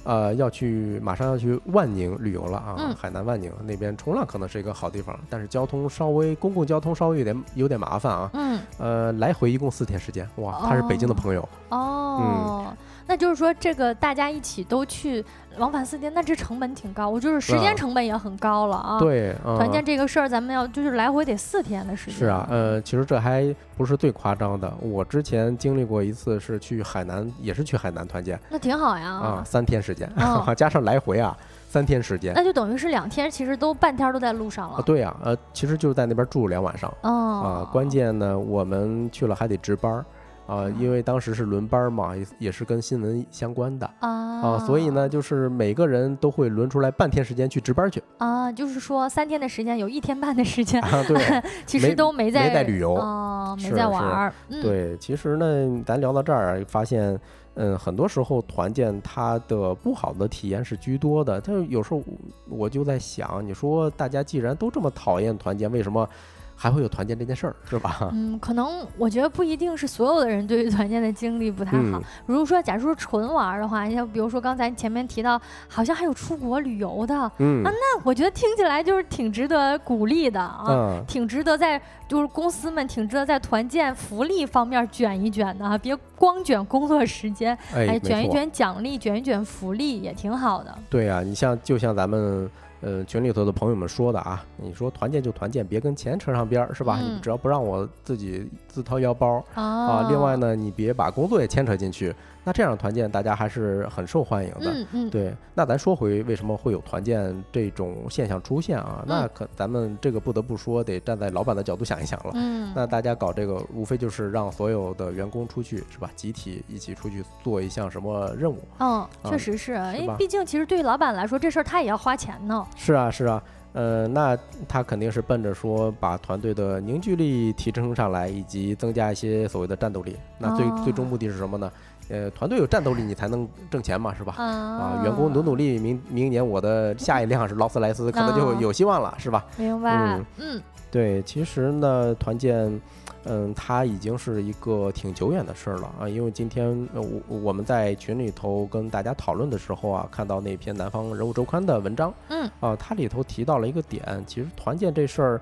[0.06, 2.94] 呃，要去马上要去万宁旅游了啊！
[2.96, 8.30] 海南万宁那边冲浪可能是一个好地方，但是交通稍微公共交通稍微有点有点麻烦啊。
[8.34, 12.72] 嗯，呃，来回一共四天时间，哇，他是北京的朋友哦。
[13.06, 15.24] 那就是说，这个大家一起都去
[15.58, 18.98] 往返四天，那这成本挺高，我就是时间成本也很高了啊。
[18.98, 22.14] 对，团建这个事儿，咱们要就是来回得四天的时间。
[22.18, 24.72] 是啊，呃，其实这还不是最夸张的。
[24.80, 29.08] 我之前经历过一次，是去海南，也是去海南团建，那挺好呀。
[29.08, 30.10] 啊，三天时间，
[30.56, 31.36] 加上来回啊，
[31.68, 34.82] 三天时间，那就等于是两天，其实都半天都在路上了。
[34.82, 36.92] 对呀，呃，其实就是在那边住两晚上。
[37.02, 37.10] 哦。
[37.12, 40.04] 啊，关键呢，我们去了还得值班。
[40.46, 54.32] 啊，因为当时是轮班嘛，也也是跟新闻相关的啊，所以呢，就是每个人都会轮出来半天时间去值班去啊，就是说三天的时间有一天半的时间啊，对， 其实都没在没在旅游啊，没在玩儿。
[54.48, 57.18] 对，其实呢，咱聊到这儿发现，
[57.54, 61.40] 嗯，很多时候团建它的不好的体验是居多的。
[61.40, 62.00] 但是有时候
[62.48, 66.08] 我就在想，你说大家既然都这么讨厌团建，为什么？
[66.56, 68.08] 还会有团建这件事儿，是吧？
[68.12, 72.02] 嗯，可能我觉得不一定是所有的人对于团建的经历不太好。
[72.24, 90.74] 如果说，假如说纯玩的话，你像比如说刚才前面提到，好像还有出国旅游的，嗯，啊，那我觉得听起来就是挺值得鼓励的啊，挺值得在就是公司们挺值得在团建福利方面卷一卷的啊，别光卷工作时间，哎，卷一卷奖励，卷一卷福利也挺好的。
[90.88, 92.50] 对呀，你像就像咱们。
[92.80, 96.98] 呃，群里头的朋友们说的啊，你说团建就团建，别跟钱扯上边儿，是吧？
[97.00, 102.14] 你只要不让我自己自掏腰包啊，另外呢，你别把工作也牵扯进去。
[102.46, 105.34] 那这样团建大家还是很受欢迎的，嗯嗯，对。
[105.52, 109.02] 那咱说回为什么会有团建这种现象出现啊？
[109.04, 112.30] 那可咱们这个不得不说，得站在老板的角度想一想了。
[112.34, 116.08] 嗯，那大家搞这个无非就是让所有的员工出去，是吧？
[116.14, 118.60] 集体一起出去做一项什么任务？
[118.78, 122.64] 嗯，确实是，因为毕竟其实对于老板来说，这事儿他也要花钱呢。
[122.76, 123.42] 是啊，是啊。
[123.72, 124.34] 呃，那
[124.66, 130.16] 他肯定是奔着说把团队的凝聚力提升上来，以及增加一些所谓的战斗力。
[130.38, 131.70] 那最最终目的是什么呢？
[132.08, 134.34] 呃，团队有战斗力，你才能挣钱嘛，是吧？
[134.36, 139.44] 啊，员工努努力，明明年我的下一辆是劳斯莱斯，可能就有希望了，是吧？
[139.56, 140.20] 明白。
[140.38, 142.80] 嗯，对，其实呢，团建。
[143.28, 155.40] 嗯，它已经是一个挺久远的事儿了啊，因为今天我我们在群里头跟大家讨论的时候啊，看到那篇《南方人物周刊》的文章，嗯，啊，它里头提到了一个点，其实团建这事儿，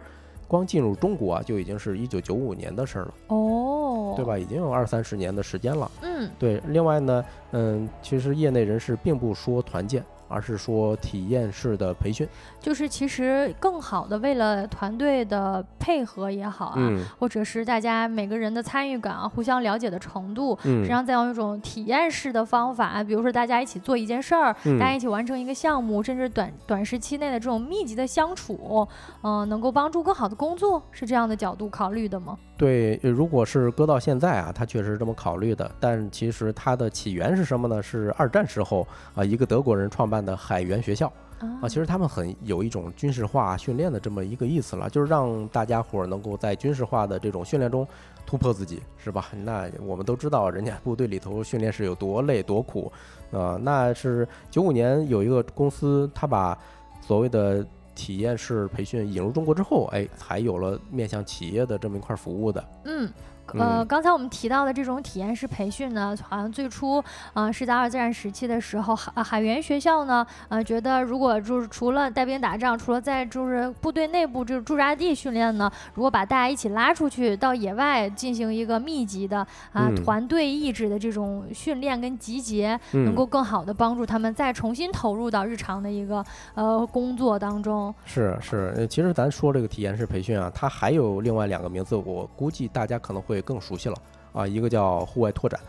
[0.55, 4.39] 光进入中国啊，就已经是一九九五年的事儿了，哦，对吧？
[4.39, 6.63] 已经有二三十年的时间了，嗯，对。
[6.69, 10.05] 另外呢，嗯，其实业内人士并不说团建。
[10.29, 12.27] 而是说体验式的培训，
[12.61, 16.77] 就是其实更好的为了团队的配合也好啊，
[17.19, 28.87] 或者是大家每个人的参与感啊，互相了解的程度，实际上再用一种体验式的方法，比如说大家一起做一件事儿，大家一起完成一个项目，甚至短短时期内的这种密集的相处，
[29.23, 32.37] 嗯，能够帮助更好的工作，是这样的角度考虑的吗？
[32.57, 35.69] 对，如果是搁到现在啊，他确实这么考虑的。
[35.81, 37.83] 但其实它的起源是什么呢？
[37.83, 41.69] 是二战时候啊，一个德国人创办的海员学校啊。
[41.69, 47.85] 其实他们很有一种军事化训练的这么一个意思了，就是让大家伙儿能够在军事化的这种训练中
[48.25, 49.27] 突破自己，是吧？
[49.43, 52.93] 那我们都知道，人家部队里头训练是有多累多苦
[53.33, 53.59] 啊。
[53.61, 56.57] 那是九五年有一个公司，他把
[57.01, 57.67] 所谓的。
[57.95, 62.69] 体验式培训引入中国之后，哎，才有了面向企业的这么一块服务的。
[62.85, 63.09] 嗯，
[63.53, 67.03] 呃，刚才我们提到的这种体验式培训呢，好像最初
[67.33, 86.25] 啊是在二战时期的时候，海海员学校呢，呃，觉得如果就是除了带兵打仗，除了在就是部队内部就是驻扎地训练呢，如果把大家一起拉出去到野外进行一个密集的啊团队意志的这种训练跟集结，能够更好的帮助他们再重新投入到日常的一个
[86.55, 87.95] 呃工作当中。
[88.05, 93.97] 是是，其实咱说这个体验式培训啊，它还有另外两个名字，我估计大家可能会更熟悉了
[94.33, 95.61] 啊，一个叫户外拓展，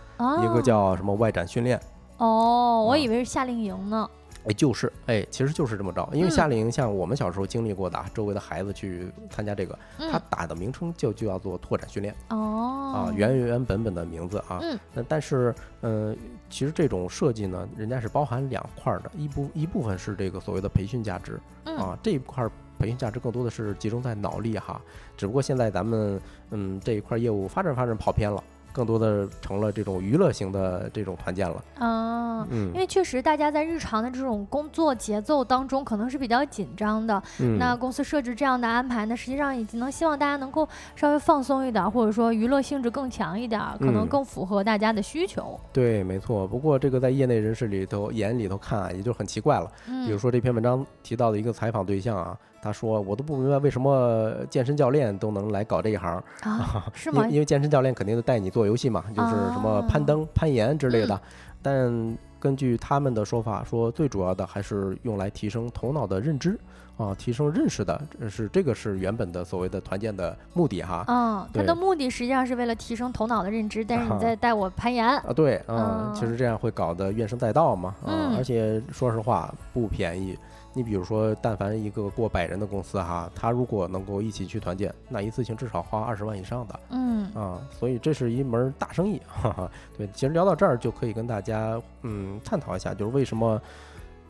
[0.44, 1.80] 一个叫什么外展训练。
[2.18, 4.10] 哦，我以为是夏令营呢。
[4.48, 6.08] 哎，就是，哎，其实就是这么着。
[6.14, 12.16] 因为夏令营，像我们小时候经历过的，周围的孩子去参加这个，他打的名称就就叫做拓展训练。
[12.30, 14.60] 哦，啊，原原本本的名字啊。
[14.62, 14.78] 嗯。
[14.94, 16.16] 那但是，嗯，
[16.48, 21.40] 其实这种设计呢，人家是包含两块的，一部一部分是这个所谓的培训价值。
[21.64, 22.48] 啊，这一块
[22.78, 24.82] 培训价值更多的是集中在脑力哈。
[25.18, 26.20] 只不过现在咱们，
[26.52, 28.44] 嗯，这一块业务发展发展跑偏了。
[28.76, 37.24] 更多的成了这种娱乐型的这种团建了啊，嗯，因为确实大家在日常的这种工作节奏当中可能是比较紧张的，
[37.58, 45.58] 那公司设置这样的安排呢，实际上已经能希望大家能够稍微放松一点，或者说娱乐性质更强一点，可能更符合大家的需求。
[45.72, 46.46] 对，没错。
[46.46, 49.72] 不过这个在业内人士里头眼里头看啊，也就很奇怪了。
[50.06, 52.38] 比如说这篇文章提到的一个采访对象啊。
[52.66, 56.84] 他说：“我都不明白为什么健身教练都能来搞这一行啊？
[56.96, 57.28] 是吗？
[57.30, 61.22] 因为健身教练肯定带你做游戏嘛，就是什么攀登、攀岩之类的。
[61.62, 66.60] 但根据他们的说法，说最主要的还是用来提升头脑的认知
[66.98, 71.06] 啊，提升认识的，是这个是原本的所谓的团建的目的哈。
[71.08, 75.24] 嗯，他的目的实际上是为了提升头脑的认知，但是你 在带我攀岩啊？
[75.36, 77.94] 对，嗯，其实这样会搞得怨声载道嘛。
[78.08, 80.36] 嗯，而且说实话不便宜。”
[80.76, 89.72] 你比如说，但凡一个过百人的公司哈，他如果能够一起去团建，那一次性至少花二十万以上的，嗯啊，所以这是一门大生意，哈哈。
[89.98, 93.60] 对，其实聊到这儿就可以跟大家嗯探讨一下，就是为什么。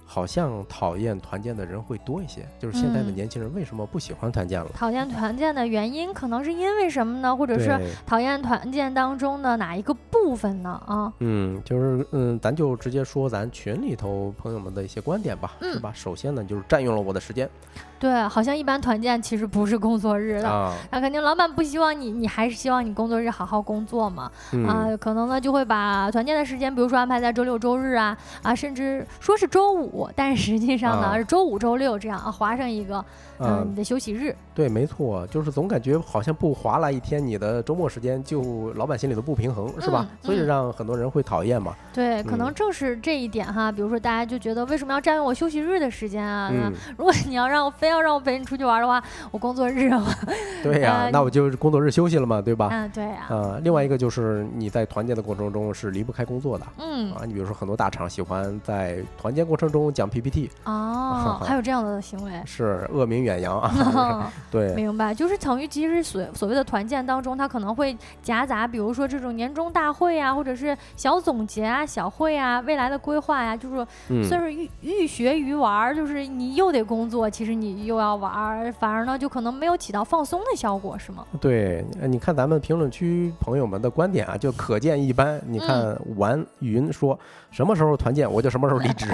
[0.06, 4.70] 好像讨厌团建的人会多一些，就是现在的年轻人为什么不喜欢团建了？
[4.74, 7.36] 讨厌团建的原因可能是因为什么呢？
[7.36, 10.82] 或者是讨厌团建当中的哪一个部分呢？
[10.86, 15.91] 啊，嗯，就是嗯，咱就直接说咱群里头朋友们的一些观点吧，是吧？
[15.93, 17.49] 首先呢，就是占用了我的时间。
[17.97, 24.30] 对，好像一般团建其实不是工作日的，那肯定老板不希望你，你还是希望你工作日好好工作嘛。
[24.68, 33.04] 啊，可能呢就会把团建的时间，比如说安排在周六周日啊，啊，甚至说是周五，但是实际上呢是周五周六这样啊，划上一个
[33.40, 34.36] 嗯你的休息日。
[34.54, 40.08] 对，没错，就是总感觉好像不划拉一天你的周末时间，就老板心里头不平衡，是吧？
[40.24, 41.76] 所以让很多人会讨厌嘛。
[41.94, 46.52] 对，可能正是这一点哈，比如说大家就觉得为什么要占用我休息日的时间啊？
[46.98, 47.76] 如果你要让我。
[47.76, 50.02] 非要让我陪你出去玩的话，我工作日啊。
[50.64, 52.70] 对呀，那我就工作日休息了嘛，对吧？
[52.72, 53.26] 嗯，对呀。
[53.30, 56.66] 呃，另外一个就是你在团建的过程中是离不开工作的。
[56.78, 57.12] 嗯。
[57.12, 60.50] 啊，你比如说很多大厂喜欢在团建过程中讲 PPT。
[60.64, 62.32] 哦，还有这样的行为。
[62.46, 64.32] 是恶名远洋啊。
[64.49, 64.73] 对。
[64.73, 77.76] 明白，就是等于其实所所谓的团建当中，它可能会夹杂，比如说这种年终大会啊，或者是小总结啊、小会啊、未来的规划呀，就是算是欲欲学于玩，就是你又得工作，其实你。
[77.86, 81.26] 又要玩，反而呢，就可能没有起到放松的效果，是吗？
[81.41, 85.41] 对，你看咱们评论区朋友们的观点啊，就可见一斑。
[85.47, 87.19] 你看玩云说
[87.51, 89.07] 什么时候团建，我就什么时候离职。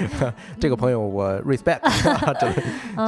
[0.60, 1.80] 这个朋友我 respect，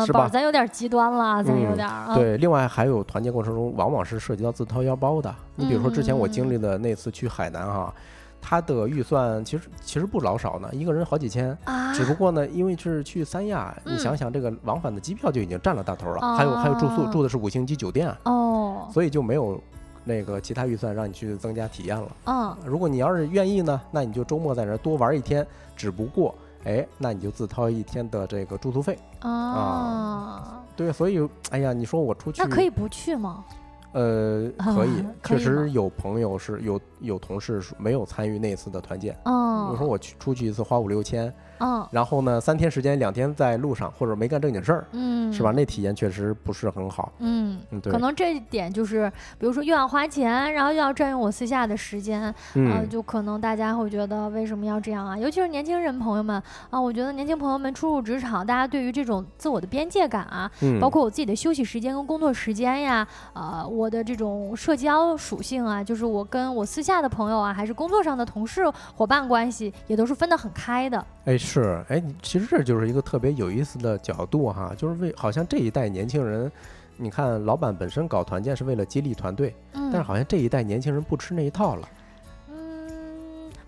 [0.05, 0.29] 是吧？
[0.39, 1.91] 咱有点极端了，咱有点。
[2.15, 5.35] 对，另外还有团建过程中，往往是涉及到自掏腰包的。
[5.57, 7.93] 你比如说之前我经历的那次去海南哈。
[8.41, 19.61] 他的预算其实其实不老少呢，一个人好几千，啊只不过呢，因为是去三亚，你想想这个往返的机票就已经占了大头了，还有还有住宿，住的是五星级酒店，哦，所以就没有
[20.05, 22.09] 那个其他预算让你去增加体验了。
[22.27, 26.33] 嗯，如果你要是愿意呢，那你就周末在那多玩一天，只不过
[26.65, 30.63] 哎，那你就自掏一天的这个住宿费啊。
[30.77, 33.45] 对，所以哎呀，你说我出去那可以不去吗？
[33.93, 39.17] 呃，可以， 确实有朋友是有有同事没有参与那次的团建。
[39.25, 41.33] 哦，我说我去出去一次花五六千。
[41.61, 45.53] 嗯，然后呢，三天时间，两天在路上或者没干正经事儿，嗯，是吧？
[45.55, 47.13] 那体验确实不是很好。
[47.19, 55.17] 嗯，对，可能这一点就是，比如说又要花钱，然后又要占用我私下的时间，嗯，就可能大家会觉得为什么要这样啊？
[55.19, 60.51] 尤其是年轻人朋友们啊，我觉得年轻朋友们初入职场，大家对于这种自我的边界感啊，
[60.81, 68.63] 包括我自己的休息时间跟工作时间呀，呃，我的这种社交属性啊，就是我跟我私下的朋友啊，还是工作上的同事
[68.95, 71.05] 伙伴关系，也都是分得很开的。
[71.25, 76.51] 哎，是，哎，其实这就是一个特别有意思的角度哈，就是为好像这一代年轻人，
[76.97, 81.89] 你看老板本身搞团建是为了激励团队，但是好像这一代年轻人不吃那一套了。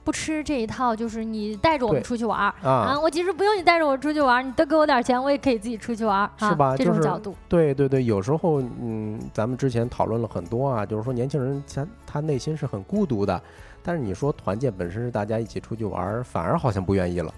[0.02, 2.98] 不吃这一套，就是你带着我们出去玩儿啊！
[2.98, 6.74] 我其实不用你带着我出去玩儿，你多给我点钱，我也可以自己出去玩儿，是吧？
[6.74, 13.40] 这种角度，对对对，有时候嗯，咱们之前讨论了很多啊，就是说年轻人他他内心是很孤独的，
[13.82, 17.32] 但是你说团建本身是大家一起出去玩儿，反而好像不愿意了，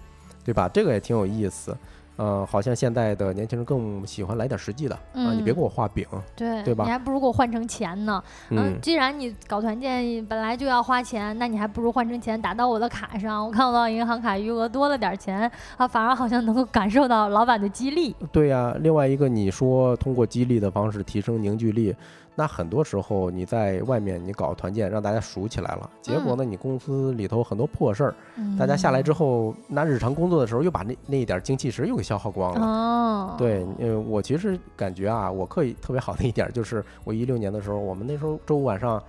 [0.44, 0.68] 对吧？
[0.68, 1.76] 这个也挺有意思。
[2.18, 5.32] 嗯，好像现在的年轻人更喜欢来点实际的啊！
[5.32, 6.84] 你别给我画饼，对对吧？
[6.84, 8.22] 你还不如给我换成钱呢。
[8.50, 13.44] 嗯，既然你搞团建本来就要花钱，那你还不如换成钱打到我的卡上。
[13.44, 18.14] 我看我银行卡余额多了点钱啊，反而好像能够感受到老板的激励。
[18.30, 21.96] 对呀，另外一个你说通过激励的方式提升凝聚力。
[22.34, 28.14] 那很多时候你在外面你搞团建让大家熟起来了，结果呢你公司里头很多破事儿，
[28.58, 32.66] 大家下来之后，那日常工作的时候又把那那一点精气神又给消耗光了。
[32.66, 39.02] 哦，对，呃，我其实感觉啊，我可以特别好的一点就是，我一六年的时候，我们那时候周五晚上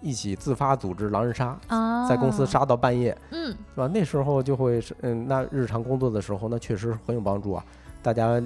[0.00, 1.58] 一起自发组织狼人杀，
[2.08, 3.86] 在公司杀到半夜，嗯，是吧？
[3.86, 7.62] 那时候就会是，嗯，那日常工作的时候，那确实很有帮助啊，
[8.02, 8.42] 大家。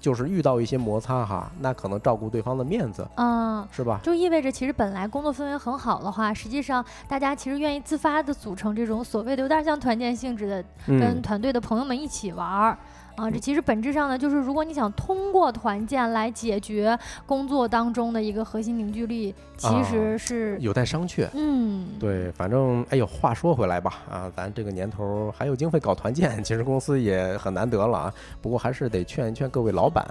[0.00, 4.00] 就是遇到一些摩擦哈，那可能照顾对方的面子，嗯，是吧？
[4.02, 12.78] 就意味着其实本来工作氛围很好的话，实际上大家其实愿意自发的组成这种所谓的有点像团建性质的，跟团队的朋友们一起玩儿。
[13.20, 21.28] 啊，这其实本质上呢，就是如果你想通过团建来解决工作当中的一个核心凝聚力，其实是有待商榷。
[21.34, 28.14] 嗯，对，反正哎呦，话说回来吧，啊，咱这个年头还有经费搞团建，其实公司也很难得了啊。
[28.40, 30.02] 不过还是得劝一劝各位老板，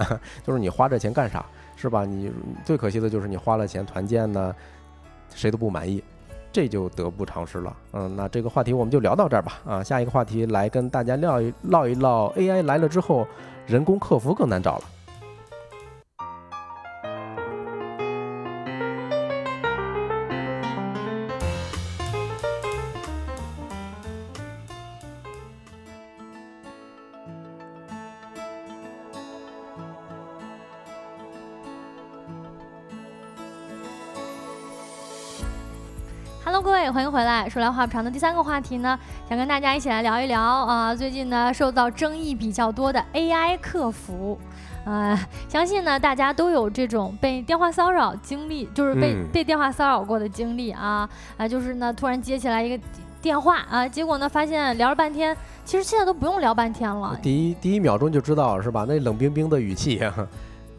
[0.45, 1.43] 就是你花这钱干啥，
[1.75, 2.05] 是吧？
[2.05, 2.31] 你
[2.63, 4.55] 最可惜的就是你花了钱团建呢，
[5.33, 6.03] 谁都不满意。
[6.51, 13.27] 这就得不偿失了，嗯，那这个话题我们就聊到这儿吧，啊，下一个话题来跟大家聊一唠一唠，AI 来了之后，
[13.67, 14.83] 人工客服更难找了。
[36.61, 37.47] 各位，欢迎回来。
[37.47, 38.99] 说来话不长的第三个话题呢，
[39.29, 44.37] 想跟大家一起来聊一聊啊，最近呢受到争议比较多的 AI 客服，
[44.83, 52.83] 呃，相信呢大家都有这种被电话骚扰经历，就是被被电话骚扰过的经历啊啊，就是呢突然接起来一个
[53.21, 58.85] 电话啊，结果呢发现聊了半天，其实现在都不用聊半天了，第一第一秒钟就知道是吧？
[58.85, 60.01] 那冷冰冰的语气。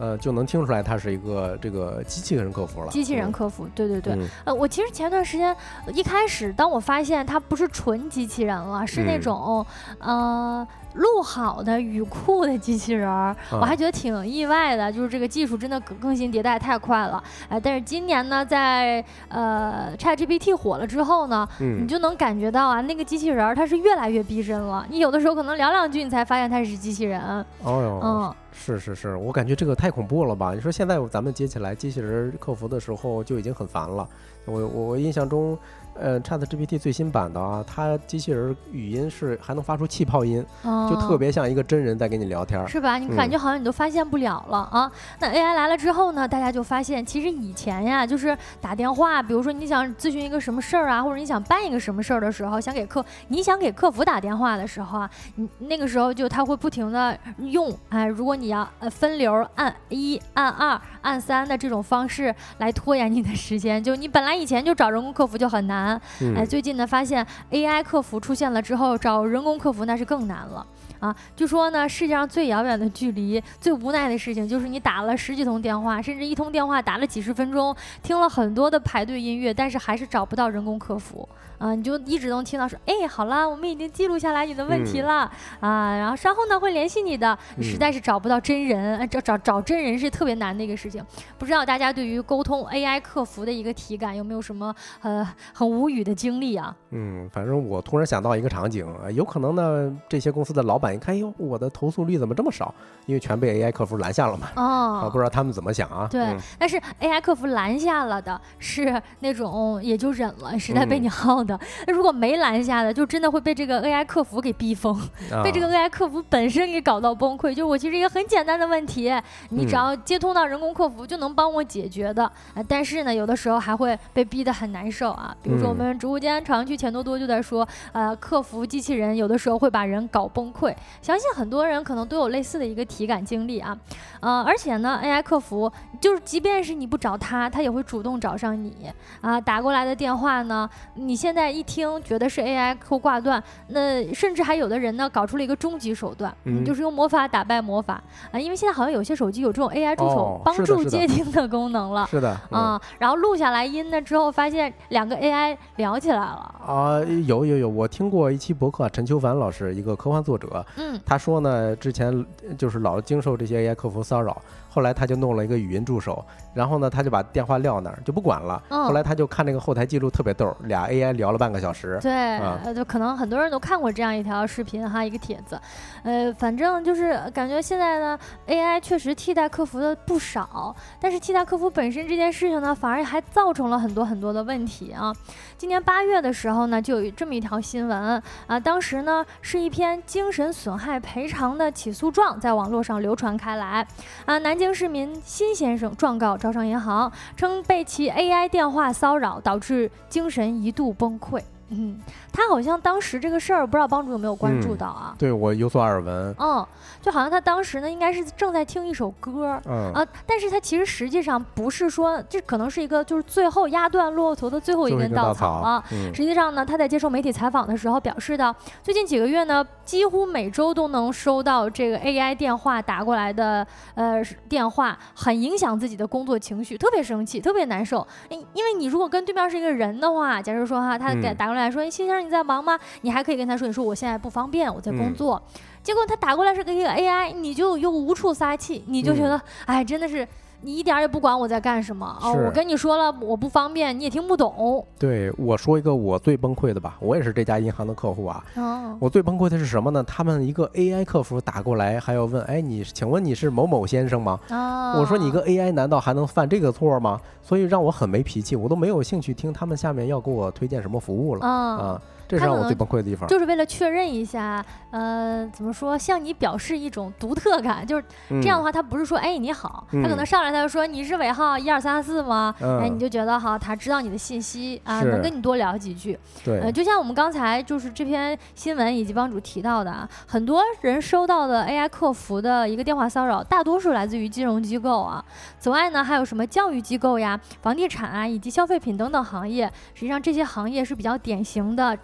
[0.01, 2.89] 呃，就能听出来它是一个这个机器人客服了。
[2.89, 4.17] 机器人客服，对对对。
[4.43, 5.55] 呃，我其实前段时间
[5.93, 9.63] 一开始，当我发现它不是纯机器人了，是那种
[9.99, 10.67] 呃。
[10.93, 27.21] 录好的语库的机器人儿，我还觉得挺意外的，就是这个技术真的更新迭代太快了，哎，但是今年呢，在呃 ChatGPT 火了之后呢，你就能感觉到啊，那个机器人儿它是越来越逼真了，你有的时候可能聊两句，你才发现它是机器人。
[27.63, 30.53] 哦哟，嗯，是是是，我感觉这个太恐怖了吧？
[30.53, 34.07] 你说现在咱们接起来机器人客服的时候就已经很烦了，
[34.45, 35.57] 我我印象中。
[36.01, 40.43] 呃，Chat GPT 最新版的啊，它机器人语音是还能发出气泡音，
[40.89, 42.97] 就特别像一个真人在跟你聊天，是吧？
[42.97, 44.91] 你感觉好像你都发现不了了啊。
[45.19, 65.90] 那 AI 来了之后呢，大家就发现，其实以前呀，就是打电话，比如说你想咨询一个什么事儿啊，或者你想办一个什么事儿的时候，想给客，你想给客服打电话的时候啊，你那个时候就他会不停的用，哎，如果你要呃分流按一、按二、按三的这种方式来拖延你的时间，就你本来以前就找人工客服就很难。
[66.35, 70.65] 哎，最近呢，发现 AI 客服出现了之后，找人工客服那是更难了。
[70.99, 81.27] 啊，据说呢，世界上最遥远的距离，最无奈的事情，就是你打了十几通电话，甚至一通电话打了几十分钟，听了很多的排队音乐，但是还是找不到人工客服。
[81.61, 87.37] 啊，你就一直能听到说，哎，好了，我们已经记录下来你的问题了，啊，然后稍后呢会联系你的。
[87.55, 91.05] 你实在是找不到真人，找找找真人是特别难的一个事情。
[91.37, 96.75] 不知道大家对于沟通 AI 客服的一个体感有没有什么呃很无语的经历啊？
[96.89, 98.83] 嗯，反正我突然想到一个场景，
[99.13, 100.95] 有可能呢，这些公司的老板。
[100.95, 102.73] 一看呦，我的投诉率怎么这么少？
[103.05, 104.49] 因为全被 AI 客服拦下了嘛。
[104.55, 106.07] 哦，不知道他们怎么想啊？
[106.09, 111.50] 对，但是 AI 客服拦下了的是那种也就忍了，实在被你耗的。
[111.87, 114.99] 那如果没拦下的，就真的会被这个 AI 客服给逼疯，
[115.43, 117.53] 被这个 AI 客服本身给搞到崩溃。
[117.53, 119.13] 就我其实一个很简单的问题，
[119.49, 122.31] 你只要接通到人工客服就能帮我解决的。
[122.67, 125.35] 但是呢，有的时候还会被逼得很难受啊。
[125.41, 130.75] 比如说我们直播间朝阳区钱多多就在说，呃，客服机器人有的时候会把人搞崩溃。
[131.01, 133.77] 相信很多人可能都有类似的一个体感经历啊，
[134.19, 138.91] 呃，而且呢，AI 客服就是即便是你不找他，他也会主动找上你
[139.21, 139.39] 啊。
[139.39, 146.33] 打过来的电话呢，你现在一听觉得是 AI 后挂断，那甚至还有的人呢搞出了一个终极手段，
[146.65, 148.39] 就是用魔法打败魔法啊。
[148.39, 152.81] 因为现在好像有些手机有这种 AI 助手帮助接听的功能了，是的啊。
[152.99, 156.99] 然后录下来音呢之后，发现两个 AI 聊起来了啊。
[157.25, 162.25] 有有有，我听过一期博客，陈秋凡老师一个科幻作者，嗯，他说呢，之前
[162.57, 164.41] 就是老经受这些 AI 客服骚扰。
[164.73, 168.63] 后来他就弄了一个语音助手，然后呢，他就把电话撂那儿就不管了。
[168.69, 171.99] 后来他就看那个后台记录特别逗，俩 AI 聊了半个小时。
[172.01, 172.39] 对，
[172.73, 175.59] 就可能很多人都看过这样一条视频哈，一个帖子。
[176.03, 178.17] 呃，反正就是感觉现在呢
[178.47, 185.13] ，AI 确实替代客服的不少，但是替代客服本身这件事情呢，反而还造成了很多很多的问题啊。
[185.57, 193.85] 今年八月的时候呢，就有这么一条新闻啊，当时呢是一篇精神损害赔偿的起诉状在网络上流传开来
[194.23, 194.60] 啊，南。
[194.61, 201.41] 京市民辛先生状告招商银行，称被其 AI 电话骚扰，导致精神一度崩溃。
[201.69, 201.99] 嗯，
[202.31, 205.13] 他好像当时这个事儿，不知道帮主有没有关注到啊？
[205.17, 206.33] 对我有所耳闻。
[206.39, 206.65] 嗯，
[207.01, 215.83] 就好像他当时呢，应该是正在听一首歌，嗯啊，但是他其实实际上不是说，这可能是一个就是最后压断骆驼的最后一根稻草了。
[216.13, 223.65] 实际上呢，他在接受媒体采访的时候表示到，最近几个月呢，几乎每周都能收到这个 AI 电话打过来的
[223.95, 228.05] 呃电话，很影响自己的工作情绪，特别生气，特别难受。
[228.29, 231.71] 因因为你如果跟对面是一个人的话，假如说哈，他给打过来。
[231.71, 232.79] 说谢先生你在忙吗？
[233.01, 235.41] 你还可以跟他说，你说我现在不方便，我在工作。
[235.83, 240.27] 结果他打过来是个一个 AI，你就又无处撒气，你就觉得哎，真的是。
[240.61, 242.33] 你一点也不管我在干什么哦！
[242.45, 244.85] 我跟你说了，我不方便，你也听不懂。
[244.99, 248.43] 对，我说一个我最崩溃的吧，我也是这家银行的客户啊。
[248.55, 248.97] 哦。
[248.99, 250.03] 我最崩溃的是什么呢？
[250.03, 254.39] 他们一个 AI 客服打过来，还要问，哎，你请问你是某某先生吗？
[254.49, 254.99] 哦。
[254.99, 257.19] 我说你个 AI 难道还能犯这个错吗？
[257.41, 262.01] 所以让我很没脾气，我都没有兴趣听他们下面要给我推荐什么服务了啊。
[262.31, 268.03] 这是让我最崩溃的地方，就是为了确认一下，呃，怎么说，向你表示一种独特感，就是
[268.41, 272.55] 这样的话，他不是说，哎，你好，他可能上来他就说你是尾号一二三四吗？
[272.61, 276.17] 哎，你就觉得好，他知道你的信息啊，能跟你多聊几句。
[276.41, 285.21] 对，就像我们刚才就是这篇新闻以及帮主提到的啊，很多人收到的 AI 客服的一个电话骚扰，大多数来自于金融机构啊。
[285.59, 291.97] 此外呢，还有什么教育机构呀、房地产啊，以及消费品等等行业，实际上这些行业是比较典型的。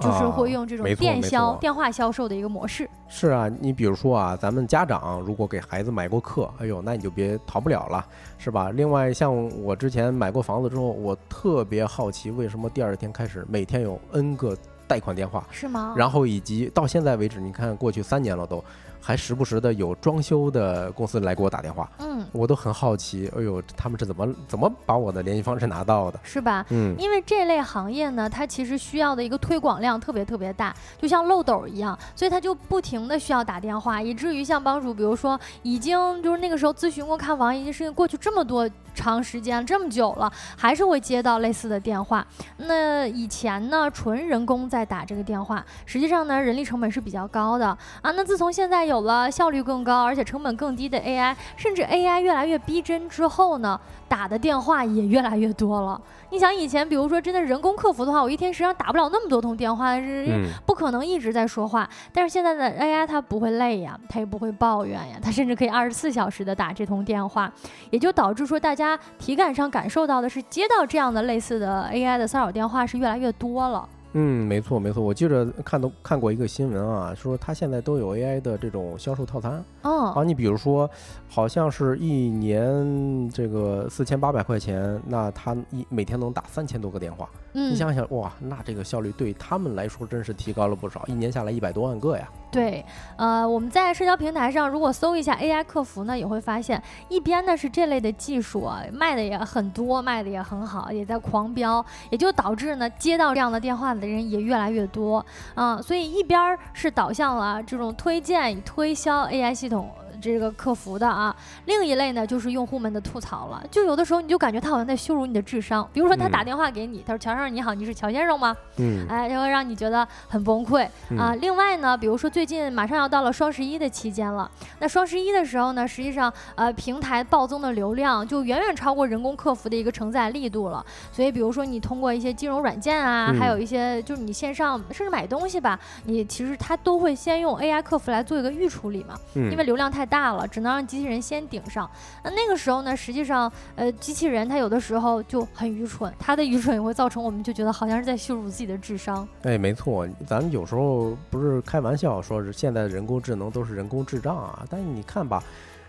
[0.00, 2.88] 就是会用这种电销、电话销售的一个模式。
[3.08, 8.04] 是啊，你比如说啊，咱们家长如果给孩子买过课，哎呦，那你就别逃不了了，
[8.38, 8.70] 是吧？
[8.70, 14.56] 另外，像我之前买过房子之后，我特别好奇，为什么第二天开始每天有 N 个
[14.88, 15.46] 贷款电话？
[15.50, 15.94] 是吗？
[15.96, 18.64] 然后以及到现在为止，你看过去三年了都。
[19.02, 26.20] 还时不时的有装修的公司来给我打电话，嗯，我都很好奇，哎呦，他们是怎么怎么把我的联系方式拿到的？
[26.22, 26.64] 是吧？
[26.70, 38.70] 嗯，因为这类行业呢，它其实需要的一个推广量特别特别大，就像漏斗一样，所以它就不停的需要打电话，以至于像帮主，比如说已经就是那个时候咨询过看房一件事情，过去这么多。
[38.94, 42.26] 长时间这么久了，还是会接到类似的电话。
[42.58, 47.66] 那以前呢，纯人工在打这个电话，实际上呢，人力成本是比较高的
[48.02, 48.10] 啊。
[48.10, 53.80] 那自从现在有了效率更高，而且成本更低的 AI，甚至 AI 越来越逼真之后呢？
[54.08, 55.98] 打的电话也越来越多了。
[56.28, 61.88] 你想以前，比如说真的人工客服的话，我一天实际上打不了那么多通电话，是不可能一直在说话。
[62.12, 67.50] 但是现在的 AI 它不会累呀，它也不会抱怨呀，它甚至可以二十四小时的打这通电话，
[67.88, 73.88] 也就导致说大家体感上感受到的是接到这样的类似的 AI 的骚扰电话是越来越多了。
[74.14, 79.64] 嗯，没错没错，我记着看到看过一个新闻啊，说他现在都有 AI 的这种销售套餐。
[79.82, 80.88] 哦，啊，你比如说，
[81.28, 87.28] 好像是一年这个四千八百块钱，那他一每天能打三千多个电话。
[87.54, 92.28] 嗯，你想想哇，那这个效率对他们来说真是提高了不少，一年下来一百多万个呀。
[92.50, 92.84] 对，
[93.16, 105.24] 呃，我们在社交平台上如果搜一下 AI 客服呢，也会发现一边呢是这类的技术啊，卖的也很多，卖的也很好，也在狂飙，也就导致呢接到这样的电话的人也越来越多
[105.54, 109.90] 啊，所以一边是导向了这种推荐与推销 AI 系统。
[110.22, 111.34] 这个客服的啊。
[111.66, 113.62] 另一类呢，就是用户们的吐槽了。
[113.70, 115.86] 就有的时候你就感觉他好像在羞辱你的智商。
[115.92, 120.86] 比如说他打电话给你，他说：“乔先生你好，你是乔先生吗？”嗯，哎，就会让你觉得很崩溃
[121.18, 121.34] 啊。
[121.40, 130.84] 另外呢，比如说最近马上要到了双十一的期间了，那双十一的时候呢，实际上呃平台暴增的流量就远远超过人工客服的一个承载力度了。
[131.10, 141.90] 所以比如说你通过一些金融软件啊，还有一些就是你线上甚至买东西吧，你其实它都会先用 AI 客服来做一个预处理嘛，因为流量太大了，只能让机器人先顶上。
[142.22, 149.26] 那那个时候呢，实际上呃机器人它有的时候就很愚蠢，它的愚蠢也会造成我们就觉得好像是在羞辱自己的智商。
[149.44, 155.42] 哎，没错，咱们有时候不是开玩笑说是现在的人工智能都是人工智障啊，但是你看吧。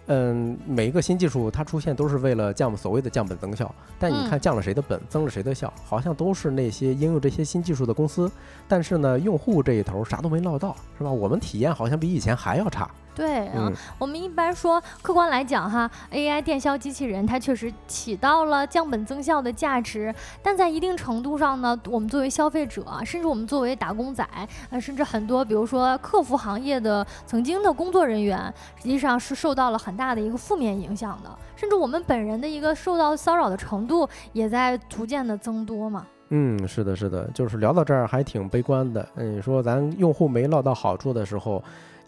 [0.08, 8.30] 嗯，每一个新技术它出现都是为了降所谓的降本增效，但你看降了谁的本，增了谁的效，好像都是那些应用这些新技术的公司。
[8.68, 11.10] 但是呢，用户这一头啥都没捞到，是吧？
[11.10, 12.92] 我们体验好像比以前还要差。
[13.16, 24.28] 对啊，我们一般说，客观来讲哈，AI 电销机器人它确实起到了降本增效的价值，但在一定程度上呢，我们作为消费者，甚至我们作为打工仔，
[24.72, 36.06] 呃，甚至很多比如说客服行业的曾经的工作人员，实际上是受到了很大的一个负面影响的，甚至我们本人的一个受到骚扰的程度也在逐渐的增多嘛。
[36.30, 39.08] 嗯，是的，是的，就是聊到这儿还挺悲观的。
[39.18, 41.64] 嗯，说咱用户没捞到好处的时候。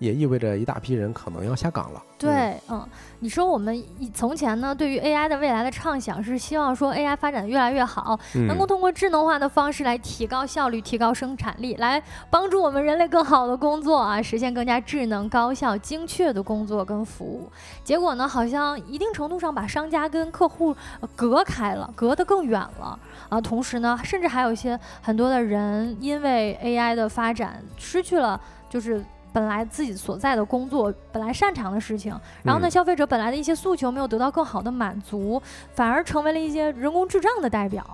[0.06, 2.01] 也意味着一大批人可能要下岗了。
[2.18, 2.88] 对，嗯，
[3.20, 3.84] 你说我们
[4.14, 17.51] 从前呢，对于 AI 的未来的畅想是希望说 AI 发展越来越好，能够通过智能化的方式来提高效率、提高生产力，来帮助我们人类更好的工作啊，实现更加智能、高效、精确的工作跟服务。
[17.84, 20.74] 结果呢，好像一定程度上把商家跟客户
[21.16, 22.97] 隔开了，隔得更远了
[23.28, 23.41] 啊。
[23.41, 28.39] 同时呢，甚至还有一些很多的人因为 AI 的发展失去了，
[28.70, 29.03] 就是。
[29.36, 35.42] 本来自己所在的工作，本来擅长的事情，然后呢，消费者本来的一些诉求没有得到更好的满足，
[35.74, 37.86] 反而成为了一些人工智障的代表。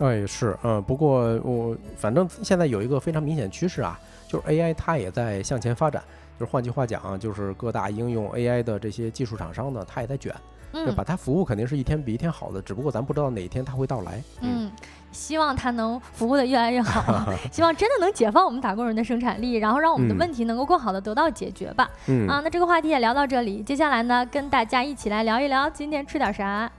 [0.00, 3.98] 哎，是，嗯，不过我反正现在有一个非常明显趋势啊，
[4.28, 6.02] 就是 AI 它也在向前发展，
[6.38, 10.34] 就是换句话讲，就是各大应用 AI 的这些技术厂商呢，它也在卷，
[10.70, 11.02] 对吧？
[11.02, 14.22] 它服务肯定是一天比一天好的，只不过咱不知道哪一天它会到来。
[14.42, 14.70] 嗯。
[15.12, 21.88] 希望它能服务的越来越好， 希望真的能解放我们打工人的生产力，然后让我们的问题能够更好的得到解决吧。
[22.28, 26.70] 啊，那这个话题也聊到这里，接下来呢，跟大家一起来聊一聊今天吃点啥。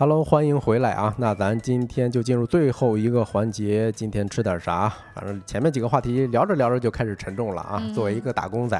[0.00, 1.12] Hello，欢迎回来啊！
[1.18, 4.88] 那咱今天就进入最后一个环节，今天吃点啥？
[5.12, 7.82] 反正前面几个话题聊着聊着就开始沉重了啊。
[7.92, 8.78] 作为一个打工仔，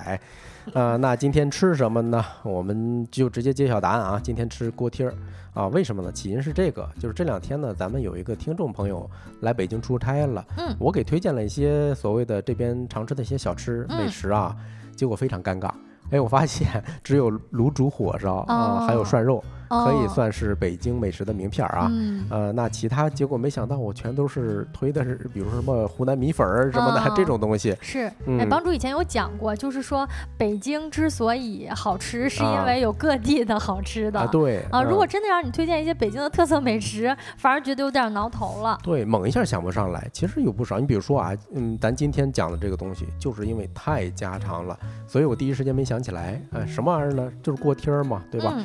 [0.72, 2.24] 啊，那今天吃什么呢？
[2.44, 4.20] 我们就直接揭晓答案啊！
[4.22, 5.14] 今天吃锅贴儿
[5.54, 5.66] 啊？
[5.66, 6.12] 为什么呢？
[6.12, 9.10] 起因是这个，就是这两天呢，咱们有一个听众朋友
[9.40, 14.54] 来北京出差了，嗯，我给推荐了一些所谓的这边常吃的一些小吃美食啊，
[14.94, 15.68] 结果非常尴尬。
[16.12, 19.42] 哎，我发现只有卤煮火烧啊，还有涮肉。
[19.68, 21.90] 可以算是北京美食的名片啊，
[22.30, 27.76] 呃，那其他结果没想到我全都是推的是，比如说什么湖南米粉儿什么的这种东西。
[27.80, 34.26] 是，哎，帮主以前有讲过，就是说北京之所以好吃，是因为有各地的好吃的。
[34.28, 38.78] 对啊，如果真的让你推荐一些北京的特色美食，反而觉得有点挠头了。
[38.82, 40.08] 对，猛一下想不上来。
[40.12, 46.40] 其实有不少，你比如说啊，嗯，咱今天讲的这个东西，就是因为太家常了，所以我第一时间没想起来。
[46.52, 47.30] 哎，什么玩意儿呢？
[47.42, 48.52] 就是锅贴儿嘛，对吧？
[48.56, 48.64] 嗯，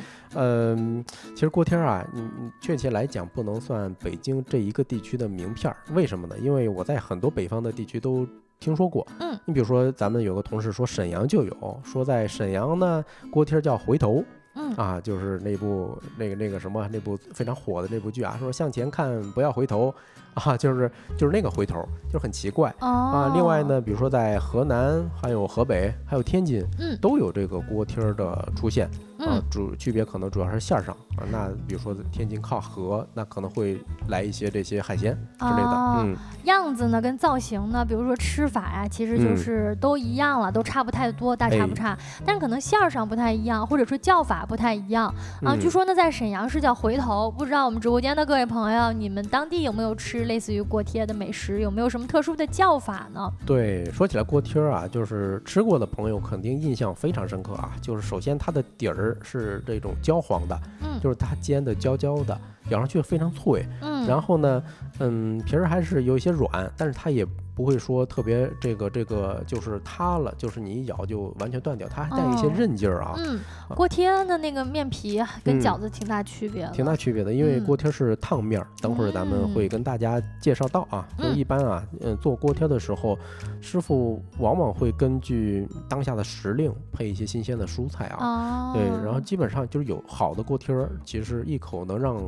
[1.34, 2.22] 其实锅贴儿啊，你
[2.60, 6.36] 确切来讲不能算北京这一个地区的名片儿，为什么呢？
[6.38, 8.26] 因为我在很多北方的地区都
[8.60, 9.06] 听说过。
[9.20, 14.24] 嗯，你比如说咱们有个同事说沈阳就有，说在沈阳呢锅贴儿叫回头。
[14.56, 19.92] 嗯啊，就是那部那个那个什么那部非常火的那部剧啊，说向前看不要回头
[20.34, 23.32] 啊，就是就是那个回头，就很奇怪啊。
[23.34, 28.88] 另外呢，比如说在河南、还有河北、还有天津，嗯，都有这个锅贴的出现。
[29.28, 31.24] 啊，主区别可能主要是馅儿上啊。
[31.30, 35.74] 那比如说天津靠河，那可能会来一些这些海鲜之类的。
[35.98, 41.96] 嗯，样子呢跟造型呢，比如说吃法呀，其实就是都一样了，都差不太多，大差不差。
[42.24, 45.12] 但是可能馅儿上不太一样，或者说叫法不太一样
[45.42, 45.56] 啊。
[45.56, 51.60] 据说呢，在沈阳是叫回头，不知道我们直播间的各位朋友，你们当地有没有吃类似于锅贴的美食？
[51.60, 53.30] 有没有什么特殊的叫法呢？
[53.46, 57.72] 对，说起来锅贴啊，就是吃过的朋友肯定印象非常深刻啊。
[57.80, 59.13] 就是首先它的底儿。
[59.22, 62.40] 是这种焦黄的，嗯，就是它煎的焦焦的，
[62.70, 64.62] 咬上去非常脆，嗯，然后呢，
[64.98, 73.14] 嗯，皮儿还是有一些软，但是它也不会说特别这个这个就是塌了，就是你一咬就完全断掉，它还带一些韧劲儿啊。
[73.18, 73.38] 嗯，
[73.76, 78.66] 锅贴的那个面皮跟饺子挺大区别的，挺大区别的，因为锅贴是烫面儿。
[78.80, 83.16] 等会儿咱们会跟大家介绍到啊，就一般啊，嗯，做锅贴的时候，
[83.60, 92.20] 师傅往往会根据当下的时令配一些新鲜的蔬菜啊，对，然后基本上就是有好的锅贴儿，其实一口能让。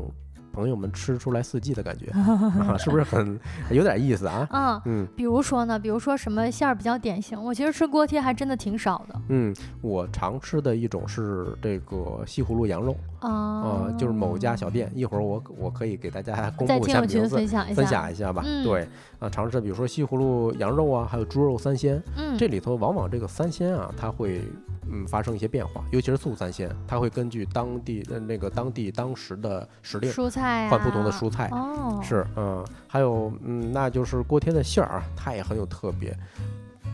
[0.57, 2.07] 朋友们吃出来四季的感觉，
[2.82, 3.38] 是不是很
[3.70, 4.48] 有点意思啊？
[4.50, 7.38] 嗯嗯，比如说呢，比如说什么馅儿比较典型？
[7.42, 9.20] 我其实吃锅贴还真的挺少的。
[9.28, 18.42] 嗯，我常吃的一种是这个西葫芦羊肉啊，就是某家小店，一会儿我我可以给大家公布一下名字，分享分享一下吧。
[18.64, 18.88] 对
[19.18, 24.40] 啊，尝试比如说西葫芦羊肉啊，还有猪肉三鲜，嗯，这里头往往这个三鲜啊，它会。
[24.88, 31.48] 嗯，发生一些变化，尤其是素三鲜，它会根据当地的那个当地当时的时令，蔬菜换不同的蔬菜。
[31.50, 36.16] 哦，是，嗯，还有，嗯，那就是锅贴的馅儿啊，它也很有特别。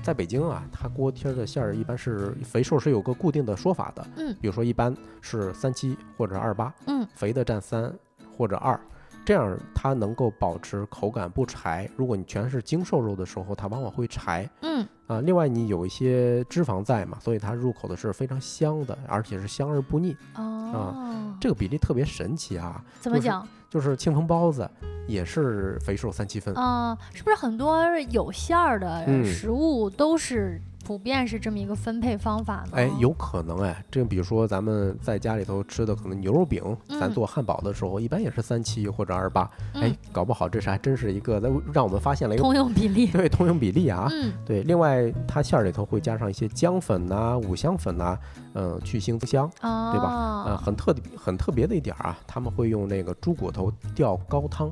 [0.03, 4.05] 在北京啊，它锅贴的馅儿一般是肥瘦是有个固定的说法的。
[4.17, 7.93] 嗯，比如说一般是三七或者二八，嗯，肥的占三
[8.37, 8.79] 或者二。
[9.25, 11.89] 这样它能够保持口感不柴。
[11.97, 14.51] 如果你全是精瘦肉的时候，它往往会柴。
[14.63, 20.17] 嗯啊，另外你有一些脂肪在嘛，所以它入口的是非常香的，而且是香而不腻。
[20.35, 22.83] 啊，这个比例特别神奇啊！
[23.01, 23.47] 怎么讲？
[23.69, 24.69] 就是庆丰包子
[25.07, 30.61] 也是肥瘦三七分啊，是不是很多有馅儿的食物都是？
[30.85, 32.73] 普遍是这么一个分配方法呢？
[32.73, 36.63] 哎，有可能哎，这比如说咱们在家里头吃的可能牛肉饼，
[37.01, 44.63] 咱做汉堡的时候一般也是三七或者二八，哎，搞不好这是还真是一个让让我们发现了一个通用比例， 对，通用比例啊，嗯，对。
[44.63, 48.19] 另外，它馅儿里头会加上一些姜粉呐、五香粉呐，
[48.55, 50.45] 嗯，去腥增香，对吧？
[50.47, 54.71] 呃，很特很特别的一点啊，他们会用那个猪骨头吊高汤。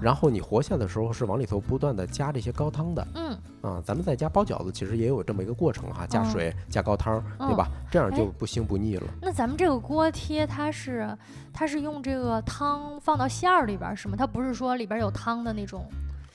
[0.00, 7.68] 然后你活下的时候是往里头不断的加这些高汤的，嗯啊，咱们在家包饺子其实也有这么一个过程哈，加水加高汤，对吧？
[7.90, 9.06] 这样就不腥不腻了。
[9.20, 11.16] 那咱们这个锅贴它是
[11.52, 14.14] 它是用这个汤放到馅儿里边是吗？
[14.18, 15.84] 它不是说里边有汤的那种？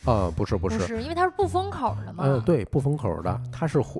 [0.05, 2.23] 啊，不是不是，是因为它是不封口的嘛？
[2.27, 3.99] 嗯，对，不封口的，它是活。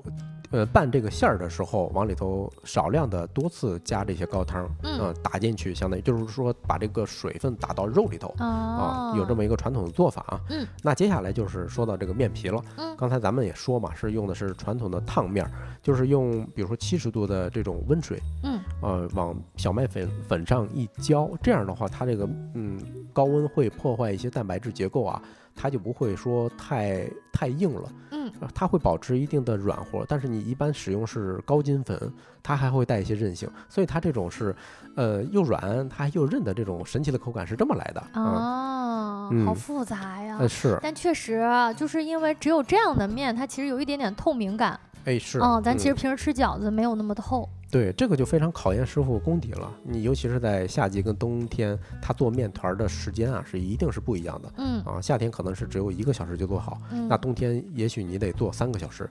[0.50, 10.40] 呃，拌这个馅儿的时候，往里头少量的多次加这些高汤，嗯，打进去，相当于就是说把这个水分打到肉里头啊，有这么一个传统的做法啊。
[10.50, 12.62] 嗯，那接下来就是说到这个面皮了。
[12.76, 15.48] 嗯，刚才咱们也说嘛，是用的是传统的烫面，
[15.82, 22.78] 就是用比如说七十度的这种温水，嗯，呃，往小麦粉粉上一浇，这样的话，它这个嗯
[23.12, 25.20] 高温会破坏一些蛋白质结构啊。
[25.56, 34.54] 它就不会说太太硬了，嗯，它会保持一定的软和，但是你一般使用是高筋粉，它还会带一些韧性，所以它这种是，
[34.94, 41.42] 呃，又软它又韧的这种神奇的口感是这么来的哦，好复杂呀，是，但确实
[41.76, 47.48] 就是因为只有这样的面，它其实有一点点透明感，哎是，嗯，咱其实平时吃饺子没有那么透。
[47.68, 49.72] 对，这个就非常考验师傅功底了。
[49.82, 54.52] 你尤其是在夏季跟冬天，他做面团的时间啊，是一定是不一样的。
[54.56, 59.10] 嗯啊，夏天可能是只有一个小时就做好，那冬天也许你得做三个小时。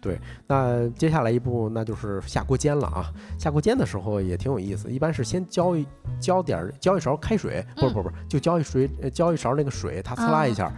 [0.00, 3.12] 对，那接下来一步那就是下锅煎了啊。
[3.36, 5.84] 下锅煎的时候也挺有意思，一般是先浇一
[6.20, 10.72] 浇点儿浇一勺开水，不是不不，就浇一水浇一勺那个水，它呲啦一下，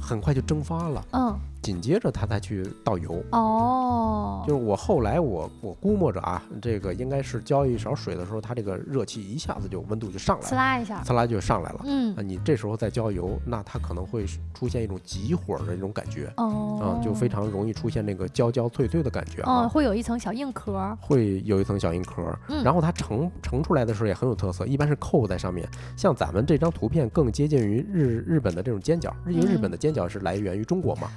[0.00, 1.04] 很快就蒸发了。
[1.12, 1.38] 嗯。
[1.64, 11.80] 紧接着他再去倒油哦，就是我后来我我估摸着啊，这个应该是浇一勺水的时候，它这个热气一下子就温度就上来了，呲啦一下，呲啦就上来了。
[11.86, 22.22] 嗯，你这时候再浇油，那它可能会出现一种急火的那种感觉哦，啊，就非常容易出现那个焦焦脆脆的感觉啊，会有一层小硬壳，会有一层小硬壳。
[22.48, 25.66] 嗯，然后它盛盛出来的时候也很有特色，一般是扣在上面。
[25.96, 31.08] 像咱们这张图片更接近于日日本的这种煎饺，因为日本的煎饺是来源于中国嘛。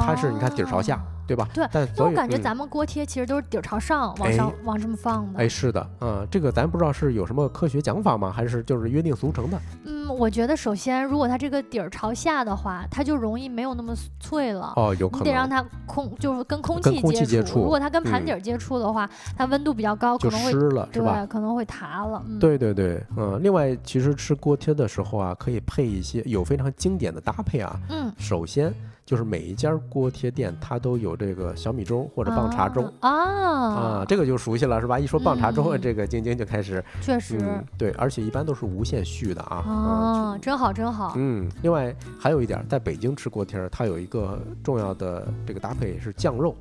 [0.00, 1.48] 它是你看底儿朝下，对吧？
[1.52, 5.40] 对，但我感觉咱们锅贴其实都是底儿朝上，往上往这么放的。
[5.40, 8.30] 哎，是的，嗯，这个咱不知道是有什么科学讲法吗？
[8.30, 9.60] 还是就是约定俗成的？
[9.84, 14.72] 嗯，我觉得首先，如果它这个底儿朝下的话，它就容易没有那么脆了。
[14.76, 15.24] 哦，有可能。
[15.24, 17.60] 你得让它空，就是跟空气接触。
[17.60, 21.24] 如果它跟盘底儿接触的话，它温度比较高，可能会湿了，是吧？
[21.26, 22.22] 可能会塌了。
[22.40, 23.40] 对对对，嗯。
[23.42, 27.78] 另外，其实吃锅贴的时候啊，可以配一些有非常经典的搭配啊。
[27.88, 28.12] 嗯。
[28.18, 28.74] 首先。
[29.04, 34.98] 就是每一家锅贴店，它都有这个小米粥或者棒碴粥啊啊，这个就熟悉了是吧？
[34.98, 37.38] 一说棒碴粥，这个晶晶就开始确实
[37.76, 41.14] 对，而且一般都是无限续的啊啊，真好真好。
[41.16, 46.56] 嗯，另外还有一点，在北京吃锅贴，它有一个重要的这个搭配是酱肉。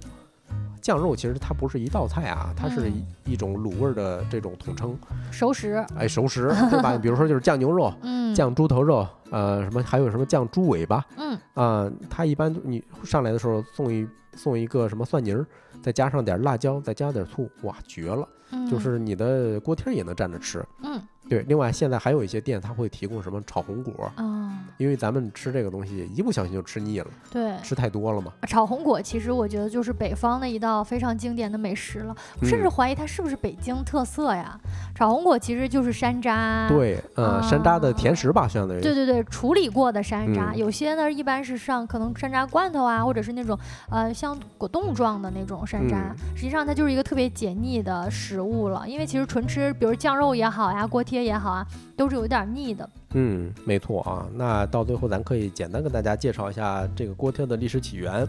[0.82, 2.91] 酱肉其实它不是一道菜啊，它是
[3.25, 4.97] 一种卤味的这种统称。
[5.32, 6.97] 熟食，哎，熟食，对吧？
[6.97, 15.45] 比如说就是酱牛肉，嗯，酱猪头肉，呃，什么还有什么酱猪尾巴，嗯，啊，它一般你上来的时候送一送一个什么蒜泥儿，
[15.82, 18.27] 再加上点辣椒，再加点醋，哇，绝了！
[18.69, 21.01] 就是你的锅贴也能蘸着吃，嗯。
[21.32, 24.51] 对，另外现在还有一些店，它会提供什么炒红果啊？
[24.75, 28.34] 因为咱们吃这个东西，一不小心就吃腻了，对，吃太多了嘛。
[28.45, 34.59] 炒红果其实我觉得就是北方的一道非常经典的美食了，我甚至怀疑它是不是北京特色呀？
[34.93, 38.82] 炒红果其实就是山楂，对，呃，山楂的甜食吧，相当于。
[38.82, 43.57] 对对对，处理过的山楂，有些呢一般是上可能山楂罐头啊，或者是那种
[43.89, 51.20] 呃像果冻状的那种山楂，实际上它就是一个特别解腻的食物了，因为其实纯吃，比如酱肉也好呀，锅贴。
[51.24, 51.65] 也好啊，
[51.95, 52.89] 都是有点腻的。
[53.14, 54.26] 嗯，没错啊。
[54.34, 58.28] 那到最后，咱可以简单跟大家介绍一下这个锅贴的历史起源。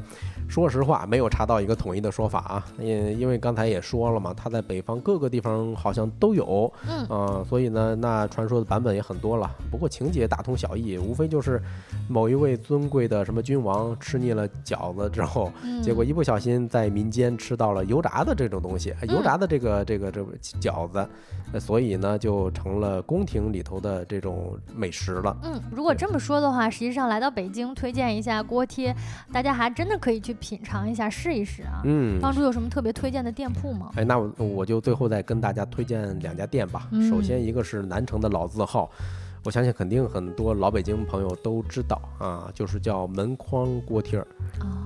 [0.49, 2.66] 说实话，没有查到一个统一的说法啊。
[2.78, 6.72] 因因为刚才也说了嘛，它在北方各个地方好像都有。
[7.11, 9.51] 嗯所以呢，那传说的版本也很多了。
[9.70, 11.62] 不过情节大同小异，无非就是
[12.09, 15.53] 某一位尊贵的什么君王吃腻了饺子之后，
[15.83, 24.59] 结果一不小心在民间吃到了油炸的这种东西，油炸的这个这个这个饺子，所以呢就成了宫廷里头的这种。
[24.75, 28.95] 美食了，嗯，如果这么说的话，实际上来到北京推荐一下锅贴，
[29.33, 31.83] 大家还真的可以去品尝一下，试一试啊。
[31.85, 33.91] 嗯，帮主有什么特别推荐的店铺吗？
[33.97, 36.89] 哎，那我我就最后再跟大家推荐两家店吧。
[37.09, 38.91] 首先一个是南城的老字号，
[39.45, 44.27] 我相信肯定很多老北京朋友都知道啊，就是叫门框锅贴儿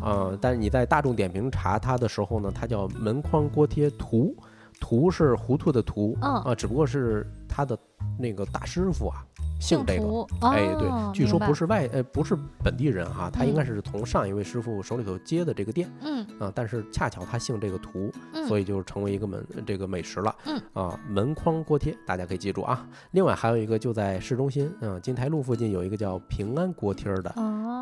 [0.03, 0.30] 啊。
[0.41, 4.34] 但是你在大众点评查它的时候呢，它叫门框锅贴图，
[4.81, 7.79] 图是糊涂的图，啊，只不过是他的
[8.18, 9.24] 那个大师傅啊。
[9.59, 18.12] 姓这个，哎，对，据说不是外，呃，不是本地人哈，他应该是从上一位师傅手里头接的这个店，嗯，啊，但是恰巧他姓这个图，
[18.47, 22.87] 所以就成为一个门这个美食了，嗯，啊，门框锅贴，大家可以记住啊。
[23.12, 27.33] 另外还有一个就在市中心，嗯，金台路附近有一个叫平安锅贴的，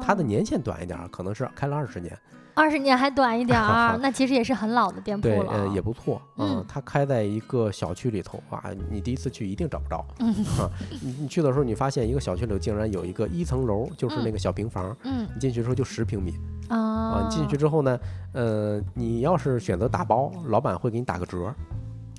[0.00, 2.16] 它的年限短一点，可能是开了二十年。
[2.54, 5.34] 二十年还短一点儿， 那其实也是很老的店铺了。
[5.34, 6.20] 对，呃，也不错。
[6.36, 10.04] 嗯，它开在一个小区里头啊，你第一次去一定找不着。
[10.20, 10.34] 嗯，
[11.02, 14.96] 你你去的时候，你发现一个小区里竟然有一个一层楼，就是那个小平房。
[15.02, 16.34] 嗯，你进去之后就十平米。
[16.68, 17.98] 啊，你进去之后呢，
[18.32, 21.52] 呃，你要是选择打包，老板会给你打个折。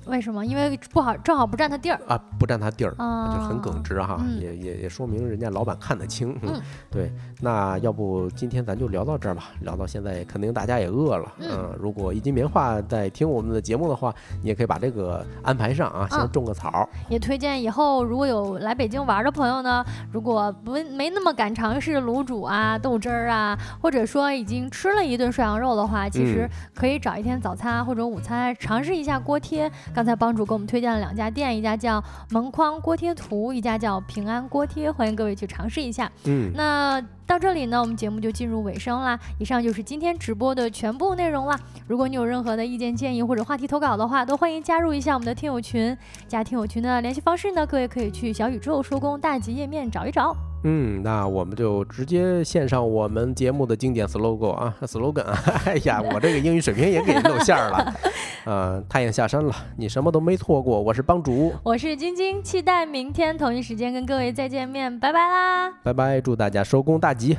[0.06, 0.44] 为什么？
[0.44, 6.36] 因为不好，正好不占他地儿啊，不占他地儿，就很耿直哈，也也也说明人家老板看得清。
[6.42, 11.32] 嗯，对，那要不今天咱就聊到这儿吧，聊到现在肯定大家也饿了。
[11.40, 16.88] 嗯，如果一斤棉花在听我们的节目的话，你也可以把这个安排上啊，先种个草。
[17.08, 29.70] 也推荐以后如果有来北京玩的朋友呢，如果不没那么敢尝试卤煮啊、豆汁儿啊，或者说已经吃了一顿涮羊肉的话，其实可以找一天早餐或者午餐尝试一下锅贴。
[29.96, 36.12] 刚才帮主给我们推荐了两家店，一家叫门框锅贴图，一家叫平安锅贴，欢迎各位去尝试一下。
[36.24, 39.18] 嗯，那到这里呢，我们节目就进入尾声啦。
[39.38, 41.58] 以上就是今天直播的全部内容了。
[41.86, 45.96] 如果你有任何的意见建议或者话题投稿的话，都欢迎加入一下我们的听友群。
[46.28, 50.36] 加听友群的联系方式呢，各位可以去小宇宙收工大吉页面找一找。
[50.68, 55.38] 嗯，那我们就直接献上我们节目的经典 slogan 啊，slogan 啊！
[55.64, 57.94] 哎呀，我这个英语水平也给露馅了。
[58.46, 60.82] 呃，太阳下山了，你什么都没错过。
[60.82, 65.70] 我是帮主，我是晶晶，期待明天同一时间跟各位再见面，拜拜啦！
[65.84, 67.38] 拜拜，祝大家收工大吉，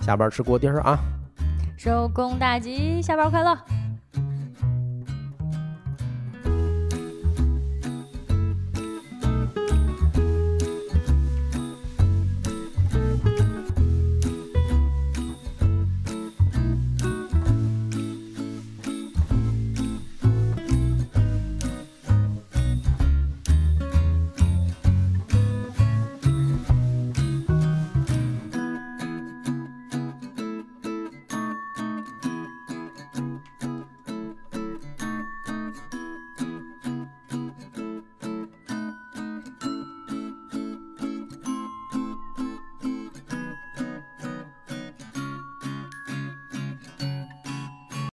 [0.00, 0.98] 下班吃锅贴啊！
[1.78, 3.56] 收工大吉，下班快乐。